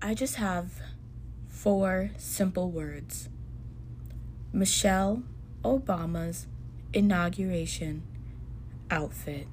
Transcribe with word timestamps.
I 0.00 0.14
just 0.14 0.36
have 0.36 0.80
four 1.48 2.10
simple 2.16 2.70
words 2.70 3.28
Michelle 4.52 5.24
Obama's 5.64 6.46
inauguration 6.92 8.04
outfit. 8.92 9.48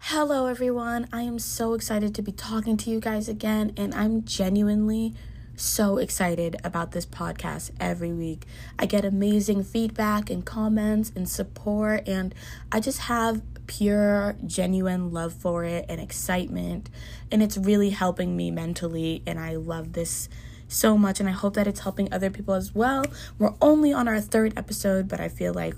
Hello, 0.00 0.46
everyone. 0.46 1.06
I 1.12 1.20
am 1.20 1.38
so 1.38 1.74
excited 1.74 2.14
to 2.14 2.22
be 2.22 2.32
talking 2.32 2.78
to 2.78 2.90
you 2.90 2.98
guys 2.98 3.28
again, 3.28 3.74
and 3.76 3.94
I'm 3.94 4.24
genuinely 4.24 5.12
so 5.54 5.98
excited 5.98 6.56
about 6.64 6.92
this 6.92 7.04
podcast 7.04 7.72
every 7.78 8.12
week. 8.12 8.46
I 8.78 8.86
get 8.86 9.04
amazing 9.04 9.64
feedback 9.64 10.30
and 10.30 10.46
comments 10.46 11.12
and 11.14 11.28
support, 11.28 12.08
and 12.08 12.34
I 12.72 12.80
just 12.80 13.00
have 13.00 13.42
pure, 13.66 14.36
genuine 14.46 15.10
love 15.10 15.32
for 15.32 15.64
it 15.64 15.86
and 15.88 16.00
excitement. 16.00 16.90
And 17.30 17.42
it's 17.42 17.56
really 17.56 17.90
helping 17.90 18.36
me 18.36 18.50
mentally, 18.50 19.22
and 19.26 19.38
I 19.38 19.56
love 19.56 19.92
this 19.92 20.28
so 20.68 20.98
much. 20.98 21.20
And 21.20 21.28
I 21.28 21.32
hope 21.32 21.54
that 21.54 21.66
it's 21.66 21.80
helping 21.80 22.12
other 22.12 22.30
people 22.30 22.54
as 22.54 22.74
well. 22.74 23.04
We're 23.38 23.54
only 23.60 23.92
on 23.92 24.08
our 24.08 24.20
third 24.20 24.52
episode, 24.56 25.08
but 25.08 25.20
I 25.20 25.28
feel 25.28 25.54
like 25.54 25.74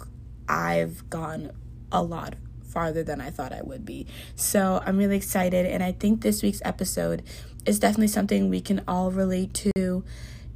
I've 0.49 1.09
gone 1.11 1.53
a 1.91 2.03
lot 2.03 2.35
farther 2.63 3.03
than 3.03 3.21
I 3.21 3.31
thought 3.31 3.53
I 3.53 3.63
would 3.63 3.85
be. 3.85 4.07
So 4.37 4.83
I'm 4.85 4.99
really 4.99 5.17
excited, 5.17 5.67
and 5.67 5.83
I 5.83 5.93
think 5.93 6.23
this 6.23 6.43
week's 6.43 6.63
episode 6.65 7.23
is 7.67 7.79
definitely 7.79 8.09
something 8.09 8.49
we 8.49 8.61
can 8.61 8.83
all 8.87 9.11
relate 9.11 9.53
to. 9.55 10.05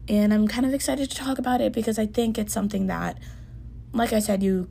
And 0.09 0.35
I'm 0.35 0.49
kind 0.49 0.67
of 0.67 0.75
excited 0.75 1.11
to 1.11 1.17
talk 1.17 1.39
about 1.39 1.61
it 1.61 1.73
because 1.73 1.99
I 1.99 2.07
think 2.07 2.39
it's 2.39 2.53
something 2.53 2.87
that, 2.89 3.19
like 3.93 4.13
I 4.13 4.19
said, 4.19 4.43
you 4.43 4.69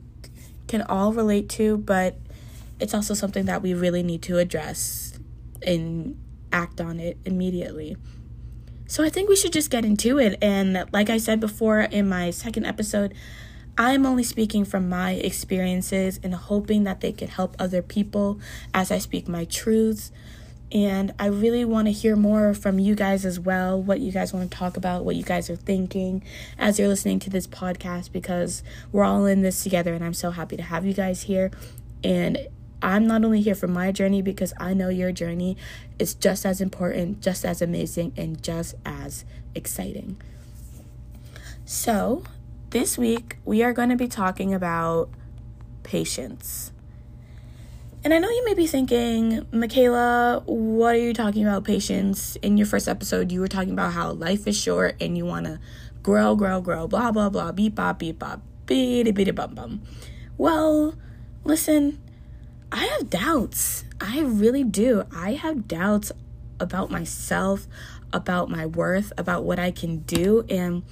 can 0.66 0.82
all 0.82 1.12
relate 1.12 1.48
to, 1.50 1.78
but 1.78 2.16
it's 2.82 2.94
also 2.94 3.14
something 3.14 3.46
that 3.46 3.62
we 3.62 3.74
really 3.74 4.02
need 4.02 4.22
to 4.22 4.38
address 4.38 5.18
and 5.64 6.18
act 6.52 6.80
on 6.80 6.98
it 6.98 7.16
immediately. 7.24 7.96
So 8.86 9.04
I 9.04 9.08
think 9.08 9.28
we 9.28 9.36
should 9.36 9.52
just 9.52 9.70
get 9.70 9.84
into 9.84 10.18
it. 10.18 10.36
And 10.42 10.86
like 10.92 11.08
I 11.08 11.16
said 11.16 11.40
before 11.40 11.80
in 11.80 12.08
my 12.08 12.30
second 12.30 12.66
episode, 12.66 13.14
I'm 13.78 14.04
only 14.04 14.24
speaking 14.24 14.66
from 14.66 14.88
my 14.88 15.12
experiences 15.12 16.20
and 16.22 16.34
hoping 16.34 16.84
that 16.84 17.00
they 17.00 17.12
can 17.12 17.28
help 17.28 17.56
other 17.58 17.80
people 17.80 18.38
as 18.74 18.90
I 18.90 18.98
speak 18.98 19.28
my 19.28 19.44
truths. 19.46 20.12
And 20.70 21.14
I 21.18 21.26
really 21.26 21.64
want 21.64 21.86
to 21.86 21.92
hear 21.92 22.16
more 22.16 22.52
from 22.52 22.78
you 22.78 22.94
guys 22.94 23.24
as 23.24 23.38
well, 23.38 23.80
what 23.80 24.00
you 24.00 24.10
guys 24.10 24.32
want 24.32 24.50
to 24.50 24.56
talk 24.56 24.76
about, 24.76 25.04
what 25.04 25.16
you 25.16 25.22
guys 25.22 25.48
are 25.48 25.56
thinking 25.56 26.22
as 26.58 26.78
you're 26.78 26.88
listening 26.88 27.18
to 27.20 27.30
this 27.30 27.46
podcast, 27.46 28.10
because 28.10 28.62
we're 28.90 29.04
all 29.04 29.24
in 29.24 29.42
this 29.42 29.62
together. 29.62 29.94
And 29.94 30.04
I'm 30.04 30.14
so 30.14 30.32
happy 30.32 30.56
to 30.56 30.62
have 30.62 30.84
you 30.84 30.94
guys 30.94 31.22
here. 31.22 31.50
And 32.04 32.48
I'm 32.82 33.06
not 33.06 33.24
only 33.24 33.40
here 33.40 33.54
for 33.54 33.68
my 33.68 33.92
journey 33.92 34.22
because 34.22 34.52
I 34.58 34.74
know 34.74 34.88
your 34.88 35.12
journey 35.12 35.56
is 35.98 36.14
just 36.14 36.44
as 36.44 36.60
important, 36.60 37.20
just 37.20 37.44
as 37.44 37.62
amazing, 37.62 38.12
and 38.16 38.42
just 38.42 38.74
as 38.84 39.24
exciting. 39.54 40.20
So, 41.64 42.24
this 42.70 42.98
week, 42.98 43.36
we 43.44 43.62
are 43.62 43.72
going 43.72 43.90
to 43.90 43.96
be 43.96 44.08
talking 44.08 44.52
about 44.52 45.08
patience. 45.84 46.72
And 48.04 48.12
I 48.12 48.18
know 48.18 48.28
you 48.28 48.44
may 48.44 48.54
be 48.54 48.66
thinking, 48.66 49.46
Michaela, 49.52 50.42
what 50.44 50.96
are 50.96 50.98
you 50.98 51.14
talking 51.14 51.46
about 51.46 51.62
patience? 51.62 52.34
In 52.42 52.56
your 52.56 52.66
first 52.66 52.88
episode, 52.88 53.30
you 53.30 53.38
were 53.38 53.46
talking 53.46 53.72
about 53.72 53.92
how 53.92 54.10
life 54.10 54.48
is 54.48 54.58
short 54.60 54.96
and 55.00 55.16
you 55.16 55.24
want 55.24 55.46
to 55.46 55.60
grow, 56.02 56.34
grow, 56.34 56.60
grow, 56.60 56.88
blah, 56.88 57.12
blah, 57.12 57.28
blah, 57.28 57.52
beep, 57.52 57.76
bop, 57.76 58.00
beep, 58.00 58.18
bop, 58.18 58.40
beady, 58.66 59.12
beady, 59.12 59.30
bum, 59.30 59.54
bum. 59.54 59.82
Well, 60.36 60.96
listen, 61.44 62.01
I 62.72 62.86
have 62.86 63.10
doubts. 63.10 63.84
I 64.00 64.20
really 64.20 64.64
do. 64.64 65.04
I 65.14 65.34
have 65.34 65.68
doubts 65.68 66.10
about 66.58 66.90
myself, 66.90 67.66
about 68.14 68.48
my 68.48 68.64
worth, 68.64 69.12
about 69.18 69.44
what 69.44 69.58
I 69.58 69.70
can 69.70 69.98
do. 69.98 70.46
And 70.48 70.82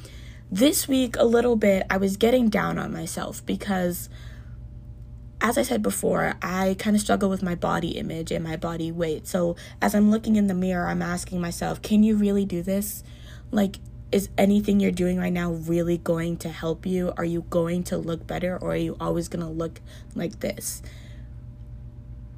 this 0.51 0.87
week, 0.87 1.17
a 1.17 1.25
little 1.25 1.57
bit, 1.57 1.87
I 1.89 1.97
was 1.97 2.19
getting 2.19 2.51
down 2.51 2.79
on 2.79 2.93
myself 2.93 3.45
because, 3.47 4.11
as 5.41 5.57
I 5.57 5.63
said 5.63 5.83
before, 5.83 6.35
I 6.43 6.77
kind 6.79 6.95
of 6.95 7.01
struggle 7.01 7.31
with 7.31 7.43
my 7.43 7.55
body 7.55 7.97
image 7.97 8.31
and 8.31 8.45
my 8.45 8.57
body 8.57 8.93
weight. 8.93 9.27
So, 9.27 9.57
as 9.81 9.95
I'm 9.95 10.11
looking 10.11 10.37
in 10.37 10.49
the 10.49 10.55
mirror, 10.55 10.87
I'm 10.87 11.01
asking 11.01 11.41
myself, 11.41 11.81
can 11.81 12.03
you 12.03 12.15
really 12.15 12.45
do 12.45 12.61
this? 12.61 13.03
Like, 13.51 13.77
is 14.13 14.29
anything 14.37 14.81
you're 14.81 14.91
doing 14.91 15.19
right 15.19 15.33
now 15.33 15.53
really 15.53 15.97
going 15.97 16.37
to 16.39 16.51
help 16.51 16.85
you? 16.85 17.15
Are 17.17 17.25
you 17.25 17.47
going 17.49 17.85
to 17.85 17.97
look 17.97 18.27
better 18.27 18.59
or 18.59 18.73
are 18.73 18.77
you 18.77 18.99
always 19.01 19.29
going 19.29 19.47
to 19.47 19.51
look 19.51 19.81
like 20.15 20.41
this? 20.41 20.83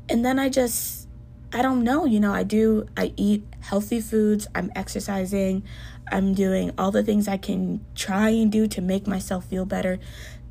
And 0.08 0.24
then 0.24 0.38
I 0.38 0.48
just, 0.48 1.08
I 1.52 1.62
don't 1.62 1.84
know, 1.84 2.04
you 2.04 2.20
know, 2.20 2.32
I 2.32 2.42
do, 2.42 2.86
I 2.96 3.12
eat 3.16 3.44
healthy 3.60 4.00
foods, 4.00 4.46
I'm 4.54 4.70
exercising, 4.74 5.62
I'm 6.10 6.34
doing 6.34 6.72
all 6.76 6.90
the 6.90 7.02
things 7.02 7.28
I 7.28 7.36
can 7.36 7.84
try 7.94 8.30
and 8.30 8.50
do 8.50 8.66
to 8.66 8.80
make 8.80 9.06
myself 9.06 9.46
feel 9.46 9.64
better 9.64 9.98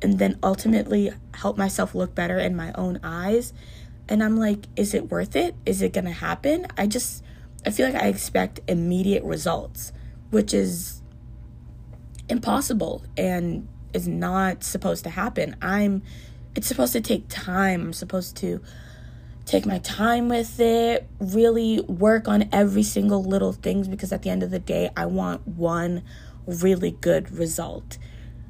and 0.02 0.18
then 0.18 0.38
ultimately 0.42 1.12
help 1.34 1.56
myself 1.56 1.94
look 1.94 2.14
better 2.14 2.38
in 2.38 2.56
my 2.56 2.72
own 2.74 2.98
eyes. 3.02 3.52
And 4.08 4.22
I'm 4.22 4.36
like, 4.36 4.66
is 4.76 4.94
it 4.94 5.10
worth 5.10 5.36
it? 5.36 5.54
Is 5.64 5.80
it 5.80 5.92
to 5.94 6.02
happen? 6.10 6.66
I 6.76 6.86
just 6.86 7.22
I 7.64 7.70
feel 7.70 7.86
like 7.86 8.02
I 8.02 8.08
expect 8.08 8.60
immediate 8.66 9.22
results, 9.22 9.92
which 10.30 10.52
is 10.52 11.00
impossible 12.28 13.04
and 13.16 13.68
is 13.92 14.08
not 14.08 14.64
supposed 14.64 15.04
to 15.04 15.10
happen. 15.10 15.56
I'm 15.62 16.02
it's 16.54 16.66
supposed 16.66 16.92
to 16.94 17.00
take 17.00 17.28
time. 17.28 17.82
I'm 17.82 17.92
supposed 17.92 18.36
to 18.38 18.60
take 19.44 19.66
my 19.66 19.78
time 19.78 20.28
with 20.28 20.60
it, 20.60 21.06
really 21.18 21.80
work 21.80 22.28
on 22.28 22.48
every 22.52 22.82
single 22.82 23.22
little 23.22 23.52
things 23.52 23.88
because 23.88 24.12
at 24.12 24.22
the 24.22 24.30
end 24.30 24.42
of 24.42 24.50
the 24.50 24.58
day, 24.58 24.90
I 24.96 25.06
want 25.06 25.46
one 25.46 26.02
really 26.46 26.92
good 26.92 27.30
result. 27.30 27.98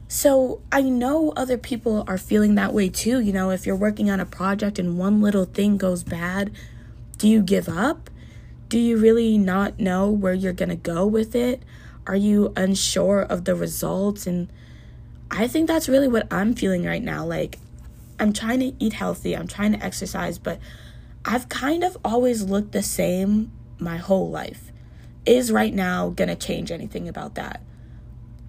So 0.09 0.61
I 0.71 0.83
know 0.83 1.33
other 1.37 1.57
people 1.57 2.05
are 2.07 2.19
feeling 2.19 2.55
that 2.57 2.75
way 2.75 2.91
too. 2.91 3.21
You 3.21 3.33
know, 3.33 3.51
if 3.51 3.67
you're 3.67 3.77
working 3.77 4.11
on 4.11 4.21
a 4.21 4.27
project 4.27 4.79
and 4.79 4.99
one 4.99 5.23
little 5.23 5.47
thing 5.47 5.79
goes 5.79 6.05
bad, 6.05 6.53
do 7.17 7.27
you 7.27 7.43
give 7.43 7.69
up? 7.69 8.11
Do 8.69 8.79
you 8.79 8.99
really 8.99 9.39
not 9.39 9.81
know 9.81 10.11
where 10.11 10.35
you're 10.35 10.53
going 10.53 10.69
to 10.69 10.77
go 10.77 11.07
with 11.07 11.35
it? 11.35 11.63
Are 12.07 12.17
you 12.17 12.53
unsure 12.57 13.23
of 13.23 13.45
the 13.45 13.55
results? 13.55 14.27
And 14.27 14.49
I 15.31 15.49
think 15.49 15.67
that's 15.67 15.89
really 15.89 16.09
what 16.09 16.31
I'm 16.31 16.55
feeling 16.55 16.85
right 16.85 17.03
now. 17.03 17.25
Like, 17.25 17.59
I'm 18.21 18.33
trying 18.33 18.61
to 18.61 18.73
eat 18.79 18.93
healthy, 18.93 19.37
I'm 19.37 19.49
trying 19.49 19.73
to 19.73 19.85
exercise, 19.85 20.39
but 20.39 20.59
I've 21.25 21.49
kind 21.49 21.84
of 21.84 21.97
always 22.05 22.43
looked 22.43 22.72
the 22.72 22.83
same 22.83 23.53
my 23.78 23.97
whole 23.97 24.31
life. 24.31 24.72
Is 25.25 25.53
right 25.53 25.72
now 25.72 26.10
to 26.28 26.34
change 26.34 26.71
anything 26.72 27.09
about 27.09 27.37
that? 27.37 27.62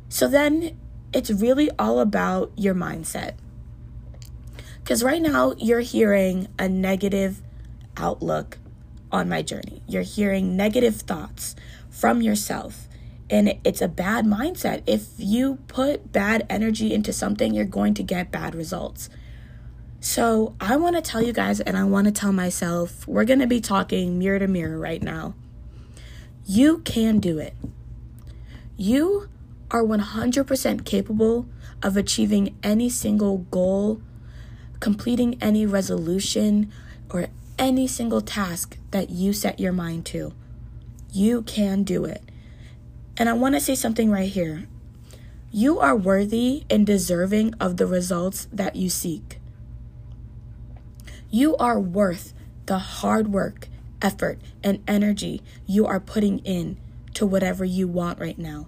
So 0.10 0.28
then 0.28 0.78
it's 1.14 1.30
really 1.30 1.70
all 1.78 2.00
about 2.00 2.52
your 2.56 2.74
mindset. 2.74 3.36
Because 4.80 5.04
right 5.04 5.22
now 5.22 5.54
you're 5.58 5.82
hearing 5.82 6.48
a 6.58 6.68
negative 6.68 7.42
outlook 7.96 8.58
on 9.12 9.30
my 9.30 9.42
journey. 9.44 9.82
You're 9.88 10.02
hearing 10.02 10.58
negative 10.58 10.96
thoughts 11.02 11.56
from 11.90 12.22
yourself. 12.22 12.88
And 13.30 13.60
it's 13.64 13.82
a 13.82 13.88
bad 13.88 14.26
mindset. 14.26 14.84
If 14.86 15.10
you 15.18 15.60
put 15.68 16.12
bad 16.12 16.46
energy 16.50 16.94
into 16.94 17.14
something, 17.14 17.54
you're 17.54 17.66
going 17.66 17.94
to 17.96 18.04
get 18.04 18.32
bad 18.32 18.56
results. 18.56 19.10
So, 20.06 20.54
I 20.60 20.76
want 20.76 20.98
to 20.98 21.02
tell 21.02 21.22
you 21.22 21.32
guys, 21.32 21.62
and 21.62 21.78
I 21.78 21.86
want 21.86 22.08
to 22.08 22.12
tell 22.12 22.34
myself, 22.34 23.08
we're 23.08 23.24
going 23.24 23.40
to 23.40 23.48
be 23.48 23.62
talking 23.62 24.20
mirror 24.20 24.38
to 24.38 24.50
mirror 24.50 24.78
right 24.78 25.02
now. 25.02 25.34
You 26.46 26.80
can 26.80 27.20
do 27.20 27.40
it. 27.40 27.54
You 28.76 29.30
are 29.72 29.82
100% 29.82 30.84
capable 30.84 31.48
of 31.82 31.96
achieving 31.96 32.54
any 32.62 32.90
single 32.90 33.38
goal, 33.50 34.02
completing 34.82 35.42
any 35.42 35.66
resolution, 35.66 36.70
or 37.10 37.28
any 37.58 37.88
single 37.88 38.20
task 38.20 38.78
that 38.92 39.10
you 39.10 39.32
set 39.32 39.58
your 39.58 39.72
mind 39.72 40.06
to. 40.08 40.34
You 41.14 41.44
can 41.44 41.84
do 41.84 42.04
it. 42.04 42.22
And 43.16 43.30
I 43.30 43.34
want 43.34 43.56
to 43.56 43.62
say 43.62 43.74
something 43.74 44.12
right 44.12 44.30
here. 44.30 44.68
You 45.50 45.80
are 45.80 45.96
worthy 45.96 46.66
and 46.70 46.86
deserving 46.86 47.54
of 47.54 47.78
the 47.78 47.88
results 47.88 48.50
that 48.52 48.76
you 48.76 48.90
seek. 48.90 49.40
You 51.34 51.58
are 51.58 51.80
worth 51.80 52.32
the 52.68 52.78
hard 52.78 53.30
work, 53.30 53.68
effort, 54.04 54.40
and 54.64 54.84
energy 54.88 55.42
you 55.66 55.88
are 55.88 56.00
putting 56.00 56.38
in 56.46 56.78
to 57.16 57.26
whatever 57.26 57.66
you 57.66 57.88
want 57.88 58.20
right 58.20 58.38
now. 58.38 58.68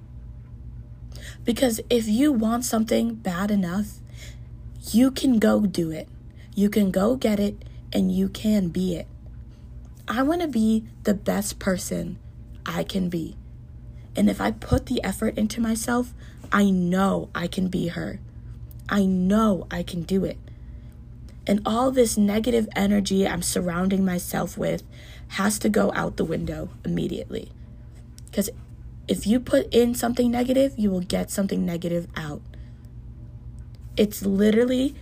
Because 1.43 1.79
if 1.91 2.07
you 2.07 2.31
want 2.31 2.65
something 2.65 3.13
bad 3.13 3.51
enough, 3.51 3.99
you 4.89 5.11
can 5.11 5.37
go 5.37 5.67
do 5.67 5.91
it. 5.91 6.09
You 6.55 6.71
can 6.71 6.89
go 6.89 7.15
get 7.15 7.39
it 7.39 7.63
and 7.93 8.11
you 8.11 8.29
can 8.29 8.69
be 8.69 8.95
it. 8.95 9.05
I 10.07 10.23
want 10.23 10.41
to 10.41 10.47
be 10.47 10.85
the 11.03 11.13
best 11.13 11.59
person 11.59 12.17
I 12.65 12.83
can 12.83 13.09
be. 13.09 13.37
And 14.15 14.27
if 14.27 14.41
I 14.41 14.49
put 14.49 14.87
the 14.87 15.03
effort 15.03 15.37
into 15.37 15.61
myself, 15.61 16.15
I 16.51 16.71
know 16.71 17.29
I 17.35 17.45
can 17.45 17.67
be 17.67 17.89
her. 17.89 18.19
I 18.89 19.05
know 19.05 19.67
I 19.69 19.83
can 19.83 20.01
do 20.01 20.25
it. 20.25 20.39
And 21.47 21.61
all 21.65 21.91
this 21.91 22.17
negative 22.17 22.67
energy 22.75 23.27
I'm 23.27 23.41
surrounding 23.41 24.03
myself 24.03 24.57
with 24.57 24.83
has 25.29 25.59
to 25.59 25.69
go 25.69 25.91
out 25.93 26.17
the 26.17 26.25
window 26.25 26.69
immediately. 26.83 27.51
Because 28.25 28.49
if 29.07 29.27
you 29.27 29.39
put 29.39 29.71
in 29.73 29.93
something 29.93 30.31
negative, 30.31 30.73
you 30.77 30.89
will 30.89 31.01
get 31.01 31.29
something 31.29 31.65
negative 31.65 32.07
out. 32.15 32.41
It's 33.95 34.25
literally 34.25 34.95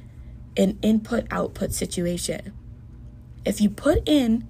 an 0.57 0.77
input 0.81 1.25
output 1.31 1.71
situation. 1.71 2.53
If 3.45 3.59
you 3.59 3.69
put 3.69 4.07
in 4.07 4.47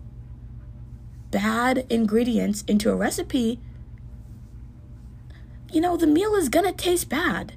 bad 1.31 1.85
ingredients 1.89 2.63
into 2.67 2.91
a 2.91 2.95
recipe, 2.95 3.59
you 5.71 5.81
know, 5.81 5.97
the 5.97 6.07
meal 6.07 6.35
is 6.35 6.49
going 6.49 6.65
to 6.65 6.71
taste 6.71 7.09
bad. 7.09 7.53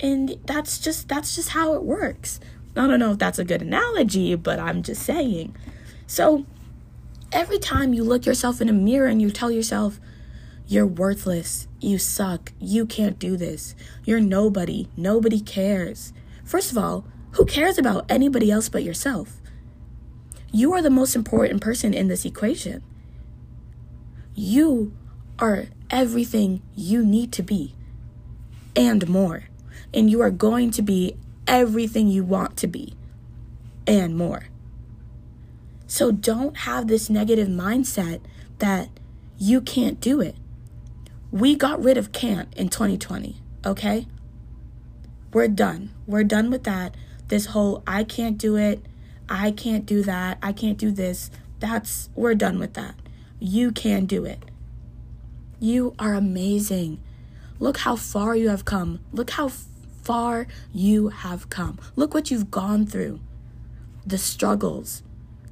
And 0.00 0.36
that's 0.44 0.78
just 0.78 1.08
that's 1.08 1.34
just 1.34 1.50
how 1.50 1.72
it 1.74 1.82
works. 1.82 2.38
I 2.76 2.86
don't 2.86 3.00
know 3.00 3.12
if 3.12 3.18
that's 3.18 3.38
a 3.38 3.44
good 3.44 3.62
analogy, 3.62 4.34
but 4.34 4.58
I'm 4.58 4.82
just 4.82 5.02
saying. 5.02 5.56
So, 6.06 6.44
every 7.32 7.58
time 7.58 7.94
you 7.94 8.04
look 8.04 8.26
yourself 8.26 8.60
in 8.60 8.68
a 8.68 8.72
mirror 8.72 9.08
and 9.08 9.20
you 9.20 9.30
tell 9.30 9.50
yourself, 9.50 9.98
you're 10.66 10.86
worthless, 10.86 11.68
you 11.80 11.98
suck, 11.98 12.52
you 12.60 12.86
can't 12.86 13.18
do 13.18 13.36
this, 13.36 13.74
you're 14.04 14.20
nobody, 14.20 14.88
nobody 14.96 15.40
cares. 15.40 16.12
First 16.44 16.70
of 16.70 16.78
all, 16.78 17.06
who 17.32 17.44
cares 17.44 17.78
about 17.78 18.04
anybody 18.08 18.50
else 18.50 18.68
but 18.68 18.82
yourself? 18.82 19.40
You 20.52 20.72
are 20.72 20.82
the 20.82 20.90
most 20.90 21.14
important 21.14 21.60
person 21.60 21.92
in 21.92 22.08
this 22.08 22.24
equation. 22.24 22.82
You 24.34 24.94
are 25.38 25.66
everything 25.90 26.62
you 26.74 27.04
need 27.04 27.32
to 27.32 27.42
be 27.42 27.74
and 28.74 29.08
more. 29.08 29.44
And 29.92 30.10
you 30.10 30.20
are 30.20 30.30
going 30.30 30.70
to 30.72 30.82
be 30.82 31.16
everything 31.46 32.08
you 32.08 32.24
want 32.24 32.56
to 32.58 32.66
be 32.66 32.94
and 33.86 34.16
more. 34.16 34.44
So 35.86 36.10
don't 36.10 36.56
have 36.58 36.88
this 36.88 37.08
negative 37.08 37.48
mindset 37.48 38.20
that 38.58 38.88
you 39.38 39.60
can't 39.60 40.00
do 40.00 40.20
it. 40.20 40.34
We 41.30 41.54
got 41.54 41.82
rid 41.82 41.96
of 41.96 42.12
can't 42.12 42.52
in 42.54 42.68
2020, 42.68 43.36
okay? 43.64 44.06
We're 45.32 45.48
done. 45.48 45.90
We're 46.06 46.24
done 46.24 46.50
with 46.50 46.64
that. 46.64 46.96
This 47.28 47.46
whole 47.46 47.82
I 47.86 48.04
can't 48.04 48.38
do 48.38 48.56
it, 48.56 48.84
I 49.28 49.50
can't 49.50 49.84
do 49.86 50.02
that, 50.04 50.38
I 50.42 50.52
can't 50.52 50.78
do 50.78 50.90
this. 50.90 51.30
That's, 51.58 52.08
we're 52.14 52.34
done 52.34 52.58
with 52.58 52.74
that. 52.74 52.94
You 53.38 53.72
can 53.72 54.06
do 54.06 54.24
it. 54.24 54.42
You 55.58 55.94
are 55.98 56.14
amazing. 56.14 57.00
Look 57.58 57.78
how 57.78 57.96
far 57.96 58.36
you 58.36 58.50
have 58.50 58.64
come. 58.64 59.00
Look 59.12 59.30
how 59.30 59.50
far 60.06 60.46
you 60.72 61.08
have 61.08 61.50
come. 61.50 61.80
Look 61.96 62.14
what 62.14 62.30
you've 62.30 62.48
gone 62.48 62.86
through 62.86 63.18
the 64.06 64.18
struggles, 64.18 65.02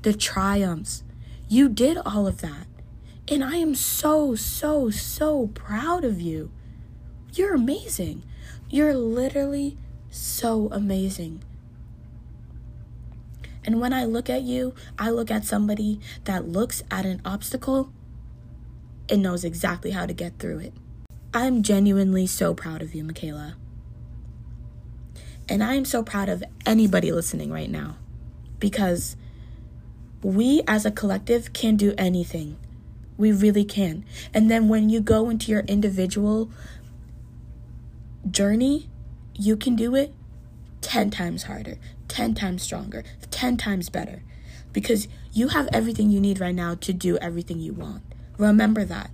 the 0.03 0.13
triumphs. 0.13 1.03
You 1.49 1.69
did 1.69 1.99
all 2.07 2.29
of 2.29 2.41
that. 2.41 2.69
And 3.27 3.43
I 3.43 3.57
am 3.57 3.75
so, 3.75 4.37
so, 4.37 4.91
so 4.91 5.49
proud 5.55 6.05
of 6.05 6.21
you. 6.21 6.53
You're 7.33 7.55
amazing. 7.55 8.23
You're 8.71 8.95
literally 8.95 9.77
so 10.09 10.69
amazing. 10.71 11.43
And 13.65 13.81
when 13.81 13.93
I 13.93 14.05
look 14.05 14.31
at 14.31 14.43
you, 14.43 14.73
I 14.97 15.11
look 15.11 15.33
at 15.33 15.45
somebody 15.45 15.99
that 16.25 16.47
looks 16.47 16.85
at 16.93 17.05
an 17.05 17.21
obstacle 17.25 17.91
and 19.09 19.21
knows 19.21 19.45
exactly 19.45 19.91
how 19.91 20.07
to 20.07 20.13
get 20.13 20.39
through 20.39 20.61
it. 20.61 20.75
I'm 21.33 21.65
genuinely 21.65 22.29
so 22.29 22.55
proud 22.55 22.83
of 22.83 22.95
you, 22.95 23.03
Michaela. 23.03 23.57
And 25.49 25.63
I 25.63 25.75
am 25.75 25.85
so 25.85 26.03
proud 26.03 26.29
of 26.29 26.43
anybody 26.65 27.13
listening 27.13 27.51
right 27.51 27.71
now 27.71 27.97
because 28.59 29.17
we 30.23 30.63
as 30.67 30.87
a 30.87 30.91
collective 30.91 31.53
can 31.53 31.77
do 31.77 31.95
anything. 31.99 32.57
We 33.17 33.31
really 33.31 33.65
can. 33.65 34.05
And 34.33 34.51
then 34.51 34.69
when 34.69 34.89
you 34.89 35.01
go 35.01 35.29
into 35.29 35.51
your 35.51 35.61
individual 35.61 36.51
journey, 38.31 38.89
you 39.35 39.57
can 39.57 39.77
do 39.77 39.95
it 39.95 40.15
10 40.81 41.11
times 41.11 41.45
harder, 41.45 41.77
10 42.09 42.35
times 42.35 42.63
stronger, 42.63 43.05
10 43.31 43.57
times 43.57 43.89
better 43.91 44.23
because 44.73 45.09
you 45.33 45.49
have 45.49 45.69
everything 45.73 46.11
you 46.11 46.21
need 46.21 46.41
right 46.41 46.55
now 46.55 46.75
to 46.75 46.93
do 46.93 47.17
everything 47.19 47.61
you 47.61 47.73
want. 47.73 48.03
Remember 48.37 48.85
that. 48.85 49.11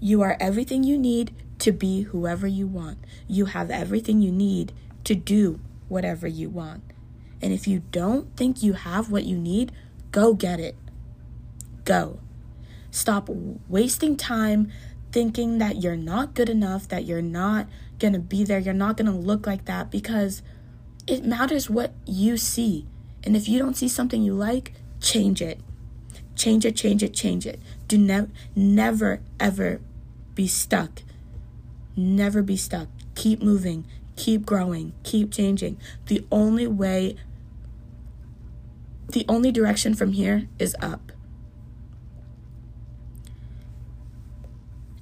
You 0.00 0.22
are 0.22 0.36
everything 0.40 0.82
you 0.82 0.98
need 0.98 1.34
to 1.60 1.72
be 1.72 2.02
whoever 2.02 2.46
you 2.46 2.66
want. 2.66 2.98
You 3.28 3.46
have 3.46 3.70
everything 3.70 4.20
you 4.20 4.32
need 4.32 4.72
to 5.06 5.14
do 5.14 5.60
whatever 5.88 6.26
you 6.26 6.50
want. 6.50 6.82
And 7.40 7.52
if 7.52 7.66
you 7.66 7.82
don't 7.90 8.36
think 8.36 8.62
you 8.62 8.72
have 8.72 9.10
what 9.10 9.24
you 9.24 9.38
need, 9.38 9.72
go 10.10 10.34
get 10.34 10.58
it. 10.58 10.74
Go. 11.84 12.18
Stop 12.90 13.28
wasting 13.68 14.16
time 14.16 14.70
thinking 15.12 15.58
that 15.58 15.80
you're 15.82 15.96
not 15.96 16.34
good 16.34 16.48
enough, 16.48 16.88
that 16.88 17.04
you're 17.04 17.22
not 17.22 17.68
going 17.98 18.12
to 18.14 18.18
be 18.18 18.42
there, 18.42 18.58
you're 18.58 18.74
not 18.74 18.96
going 18.96 19.06
to 19.06 19.16
look 19.16 19.46
like 19.46 19.64
that 19.66 19.90
because 19.90 20.42
it 21.06 21.24
matters 21.24 21.70
what 21.70 21.92
you 22.04 22.36
see. 22.36 22.86
And 23.22 23.36
if 23.36 23.48
you 23.48 23.58
don't 23.58 23.76
see 23.76 23.88
something 23.88 24.22
you 24.22 24.34
like, 24.34 24.72
change 25.00 25.40
it. 25.40 25.60
Change 26.34 26.66
it, 26.66 26.74
change 26.74 27.02
it, 27.02 27.14
change 27.14 27.46
it. 27.46 27.60
Do 27.86 27.96
never 27.96 28.28
never 28.54 29.20
ever 29.38 29.80
be 30.34 30.46
stuck. 30.46 31.02
Never 31.94 32.42
be 32.42 32.56
stuck. 32.56 32.88
Keep 33.14 33.40
moving 33.40 33.86
keep 34.16 34.44
growing, 34.44 34.92
keep 35.02 35.32
changing. 35.32 35.78
The 36.06 36.26
only 36.32 36.66
way, 36.66 37.16
the 39.08 39.24
only 39.28 39.52
direction 39.52 39.94
from 39.94 40.12
here 40.12 40.48
is 40.58 40.74
up. 40.80 41.12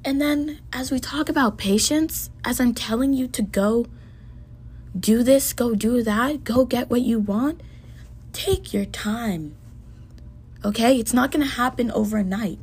And 0.05 0.21
then, 0.21 0.61
as 0.73 0.91
we 0.91 1.01
talk 1.01 1.31
about 1.31 1.57
patience, 1.57 2.29
as 2.45 2.61
I'm 2.61 2.75
telling 2.75 3.15
you 3.15 3.27
to 3.29 3.41
go 3.41 3.87
do 4.99 5.23
this, 5.23 5.55
go 5.55 5.75
do 5.75 6.03
that, 6.03 6.45
go 6.45 6.67
get 6.67 6.91
what 6.91 7.01
you 7.01 7.19
want, 7.19 7.63
take 8.33 8.75
your 8.75 8.85
time. 8.85 9.57
Okay? 10.63 10.99
It's 10.99 11.15
not 11.15 11.31
going 11.31 11.43
to 11.45 11.55
happen 11.55 11.91
overnight. 11.91 12.59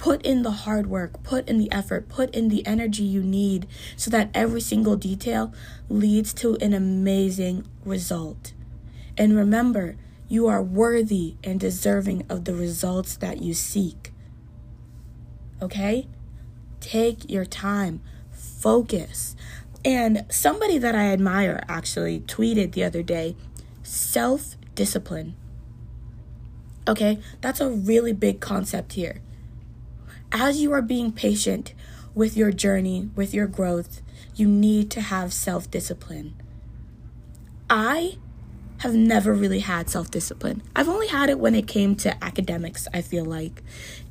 Put 0.00 0.22
in 0.22 0.44
the 0.44 0.50
hard 0.50 0.86
work, 0.86 1.22
put 1.22 1.46
in 1.46 1.58
the 1.58 1.70
effort, 1.70 2.08
put 2.08 2.34
in 2.34 2.48
the 2.48 2.66
energy 2.66 3.02
you 3.02 3.22
need 3.22 3.66
so 3.96 4.10
that 4.10 4.30
every 4.32 4.62
single 4.62 4.96
detail 4.96 5.52
leads 5.90 6.32
to 6.32 6.56
an 6.56 6.72
amazing 6.72 7.66
result. 7.84 8.54
And 9.18 9.36
remember, 9.36 9.96
you 10.26 10.46
are 10.46 10.62
worthy 10.62 11.34
and 11.44 11.60
deserving 11.60 12.24
of 12.30 12.46
the 12.46 12.54
results 12.54 13.14
that 13.18 13.42
you 13.42 13.52
seek. 13.52 14.14
Okay? 15.60 16.08
Take 16.80 17.30
your 17.30 17.44
time, 17.44 18.00
focus. 18.32 19.36
And 19.84 20.24
somebody 20.30 20.78
that 20.78 20.94
I 20.94 21.12
admire 21.12 21.62
actually 21.68 22.20
tweeted 22.20 22.72
the 22.72 22.84
other 22.84 23.02
day 23.02 23.36
self 23.82 24.56
discipline. 24.74 25.36
Okay? 26.88 27.18
That's 27.42 27.60
a 27.60 27.68
really 27.68 28.14
big 28.14 28.40
concept 28.40 28.94
here 28.94 29.20
as 30.32 30.60
you 30.60 30.72
are 30.72 30.82
being 30.82 31.12
patient 31.12 31.74
with 32.14 32.36
your 32.36 32.52
journey, 32.52 33.10
with 33.14 33.34
your 33.34 33.46
growth, 33.46 34.02
you 34.34 34.46
need 34.46 34.90
to 34.92 35.00
have 35.00 35.32
self 35.32 35.70
discipline. 35.70 36.34
I 37.68 38.16
have 38.78 38.94
never 38.94 39.34
really 39.34 39.60
had 39.60 39.90
self 39.90 40.10
discipline. 40.10 40.62
I've 40.74 40.88
only 40.88 41.08
had 41.08 41.30
it 41.30 41.38
when 41.38 41.54
it 41.54 41.66
came 41.66 41.94
to 41.96 42.22
academics, 42.24 42.88
I 42.94 43.02
feel 43.02 43.24
like, 43.24 43.62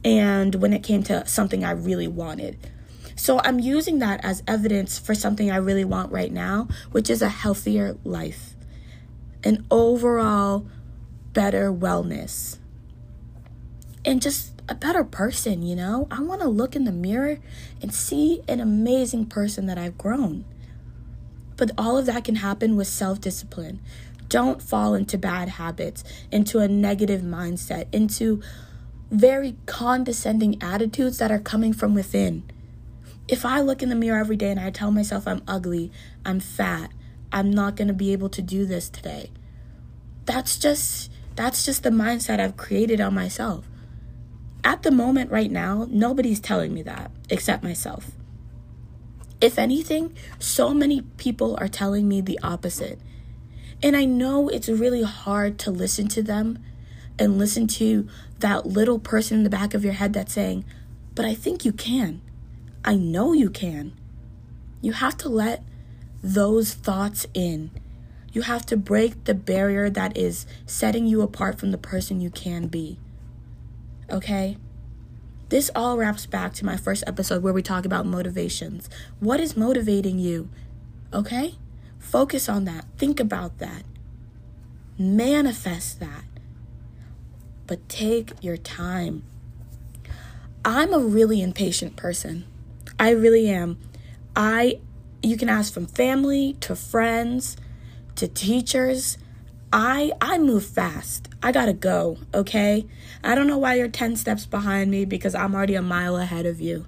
and 0.04 0.56
when 0.56 0.74
it 0.74 0.84
came 0.84 1.04
to 1.04 1.26
something 1.26 1.64
I 1.64 1.72
really 1.72 2.08
wanted. 2.08 2.58
So 3.16 3.42
I'm 3.44 3.60
using 3.60 4.00
that 4.00 4.24
as 4.24 4.44
evidence 4.48 4.98
for 4.98 5.14
something 5.14 5.52
I 5.52 5.58
really 5.58 5.84
want 5.84 6.12
right 6.12 6.32
now, 6.32 6.70
which 6.92 7.10
is 7.10 7.22
a 7.22 7.28
healthier 7.28 7.98
life, 8.06 8.56
an 9.44 9.66
overall 9.70 10.66
better 11.34 11.72
wellness, 11.74 12.60
and 14.06 14.22
just 14.22 14.49
a 14.70 14.76
better 14.76 15.04
person, 15.04 15.64
you 15.64 15.76
know? 15.76 16.08
I 16.12 16.22
want 16.22 16.42
to 16.42 16.48
look 16.48 16.76
in 16.76 16.86
the 16.86 16.92
mirror 16.92 17.40
and 17.82 17.94
see 17.94 18.42
an 18.48 18.60
amazing 18.60 19.26
person 19.26 19.66
that 19.66 19.80
I've 19.80 19.98
grown. 19.98 20.46
But 21.58 21.72
all 21.78 21.98
of 21.98 22.06
that 22.06 22.24
can 22.24 22.36
happen 22.36 22.78
with 22.78 22.88
self 22.88 23.20
discipline. 23.20 23.82
Don't 24.30 24.62
fall 24.62 24.94
into 24.94 25.18
bad 25.18 25.50
habits, 25.50 26.04
into 26.32 26.60
a 26.60 26.68
negative 26.68 27.22
mindset, 27.22 27.88
into 27.92 28.42
very 29.10 29.58
condescending 29.66 30.62
attitudes 30.62 31.18
that 31.18 31.32
are 31.32 31.40
coming 31.40 31.74
from 31.74 31.96
within. 31.96 32.44
If 33.28 33.44
I 33.44 33.62
look 33.62 33.82
in 33.82 33.90
the 33.90 33.96
mirror 33.96 34.20
every 34.20 34.36
day 34.36 34.52
and 34.52 34.60
I 34.60 34.70
tell 34.70 34.92
myself 34.92 35.28
I'm 35.28 35.42
ugly, 35.48 35.92
I'm 36.24 36.40
fat, 36.40 36.92
I'm 37.32 37.50
not 37.50 37.76
going 37.76 37.88
to 37.88 37.94
be 37.94 38.14
able 38.14 38.30
to 38.30 38.42
do 38.44 38.68
this 38.68 38.88
today. 38.88 39.32
That's 40.26 40.60
just 40.60 41.12
that's 41.36 41.66
just 41.66 41.82
the 41.82 41.90
mindset 41.90 42.40
I've 42.40 42.58
created 42.58 43.02
on 43.02 43.16
myself 43.16 43.66
at 44.64 44.84
the 44.84 44.92
moment 44.92 45.32
right 45.32 45.52
now, 45.52 45.88
nobody's 45.90 46.40
telling 46.40 46.74
me 46.74 46.82
that 46.84 47.12
except 47.30 47.64
myself. 47.64 48.12
If 49.42 49.58
anything, 49.58 50.16
so 50.38 50.74
many 50.74 51.02
people 51.18 51.58
are 51.62 51.70
telling 51.70 52.08
me 52.08 52.20
the 52.20 52.40
opposite. 52.44 53.00
And 53.82 53.96
I 53.96 54.04
know 54.04 54.50
it's 54.50 54.68
really 54.68 55.04
hard 55.04 55.58
to 55.60 55.72
listen 55.72 56.10
to 56.10 56.22
them 56.22 56.60
and 57.18 57.38
listen 57.38 57.68
to 57.68 58.08
that 58.40 58.66
little 58.66 59.00
person 59.00 59.38
in 59.38 59.44
the 59.44 59.50
back 59.50 59.74
of 59.74 59.84
your 59.84 59.94
head 59.94 60.14
that's 60.14 60.34
saying, 60.34 60.66
But 61.16 61.26
I 61.26 61.34
think 61.34 61.64
you 61.64 61.72
can. 61.72 62.22
I 62.84 62.96
know 62.96 63.32
you 63.32 63.50
can. 63.50 63.94
You 64.82 64.94
have 64.94 65.18
to 65.18 65.30
let 65.30 65.64
those 66.22 66.74
thoughts 66.74 67.26
in. 67.34 67.72
You 68.32 68.44
have 68.44 68.66
to 68.68 68.78
break 68.78 69.24
the 69.24 69.34
barrier 69.34 69.90
that 69.90 70.18
is 70.18 70.46
setting 70.66 71.08
you 71.08 71.22
apart 71.22 71.60
from 71.60 71.72
the 71.72 71.78
person 71.78 72.22
you 72.22 72.30
can 72.30 72.68
be. 72.68 73.00
Okay? 74.12 74.58
This 75.50 75.72
all 75.76 75.98
wraps 75.98 76.26
back 76.26 76.54
to 76.56 76.66
my 76.66 76.78
first 76.78 77.04
episode 77.08 77.42
where 77.42 77.54
we 77.54 77.64
talk 77.64 77.86
about 77.86 78.06
motivations. 78.06 78.90
What 79.20 79.40
is 79.40 79.58
motivating 79.58 80.20
you? 80.20 80.50
Okay? 81.14 81.56
Focus 81.98 82.48
on 82.48 82.66
that. 82.66 82.86
Think 82.98 83.20
about 83.20 83.58
that. 83.58 83.84
Manifest 84.98 86.00
that. 86.00 86.26
But 87.66 87.88
take 87.90 88.34
your 88.42 88.58
time. 88.58 89.24
I'm 90.66 90.94
a 90.94 91.00
really 91.00 91.42
impatient 91.42 91.96
person. 91.96 92.46
I 93.00 93.12
really 93.12 93.50
am. 93.50 93.80
I 94.36 94.80
you 95.22 95.38
can 95.38 95.50
ask 95.50 95.74
from 95.74 95.86
family 95.86 96.56
to 96.62 96.76
friends 96.76 97.58
to 98.16 98.28
teachers. 98.28 99.18
I 99.72 100.12
I 100.20 100.38
move 100.38 100.66
fast. 100.66 101.30
I 101.44 101.52
got 101.52 101.66
to 101.66 101.74
go, 101.74 102.18
okay? 102.34 102.88
I 103.24 103.36
don't 103.36 103.48
know 103.48 103.58
why 103.58 103.76
you're 103.76 103.88
10 103.88 104.16
steps 104.16 104.46
behind 104.46 104.90
me 104.90 105.06
because 105.06 105.36
I'm 105.36 105.54
already 105.54 105.76
a 105.76 105.82
mile 105.82 106.18
ahead 106.18 106.46
of 106.46 106.60
you. 106.60 106.86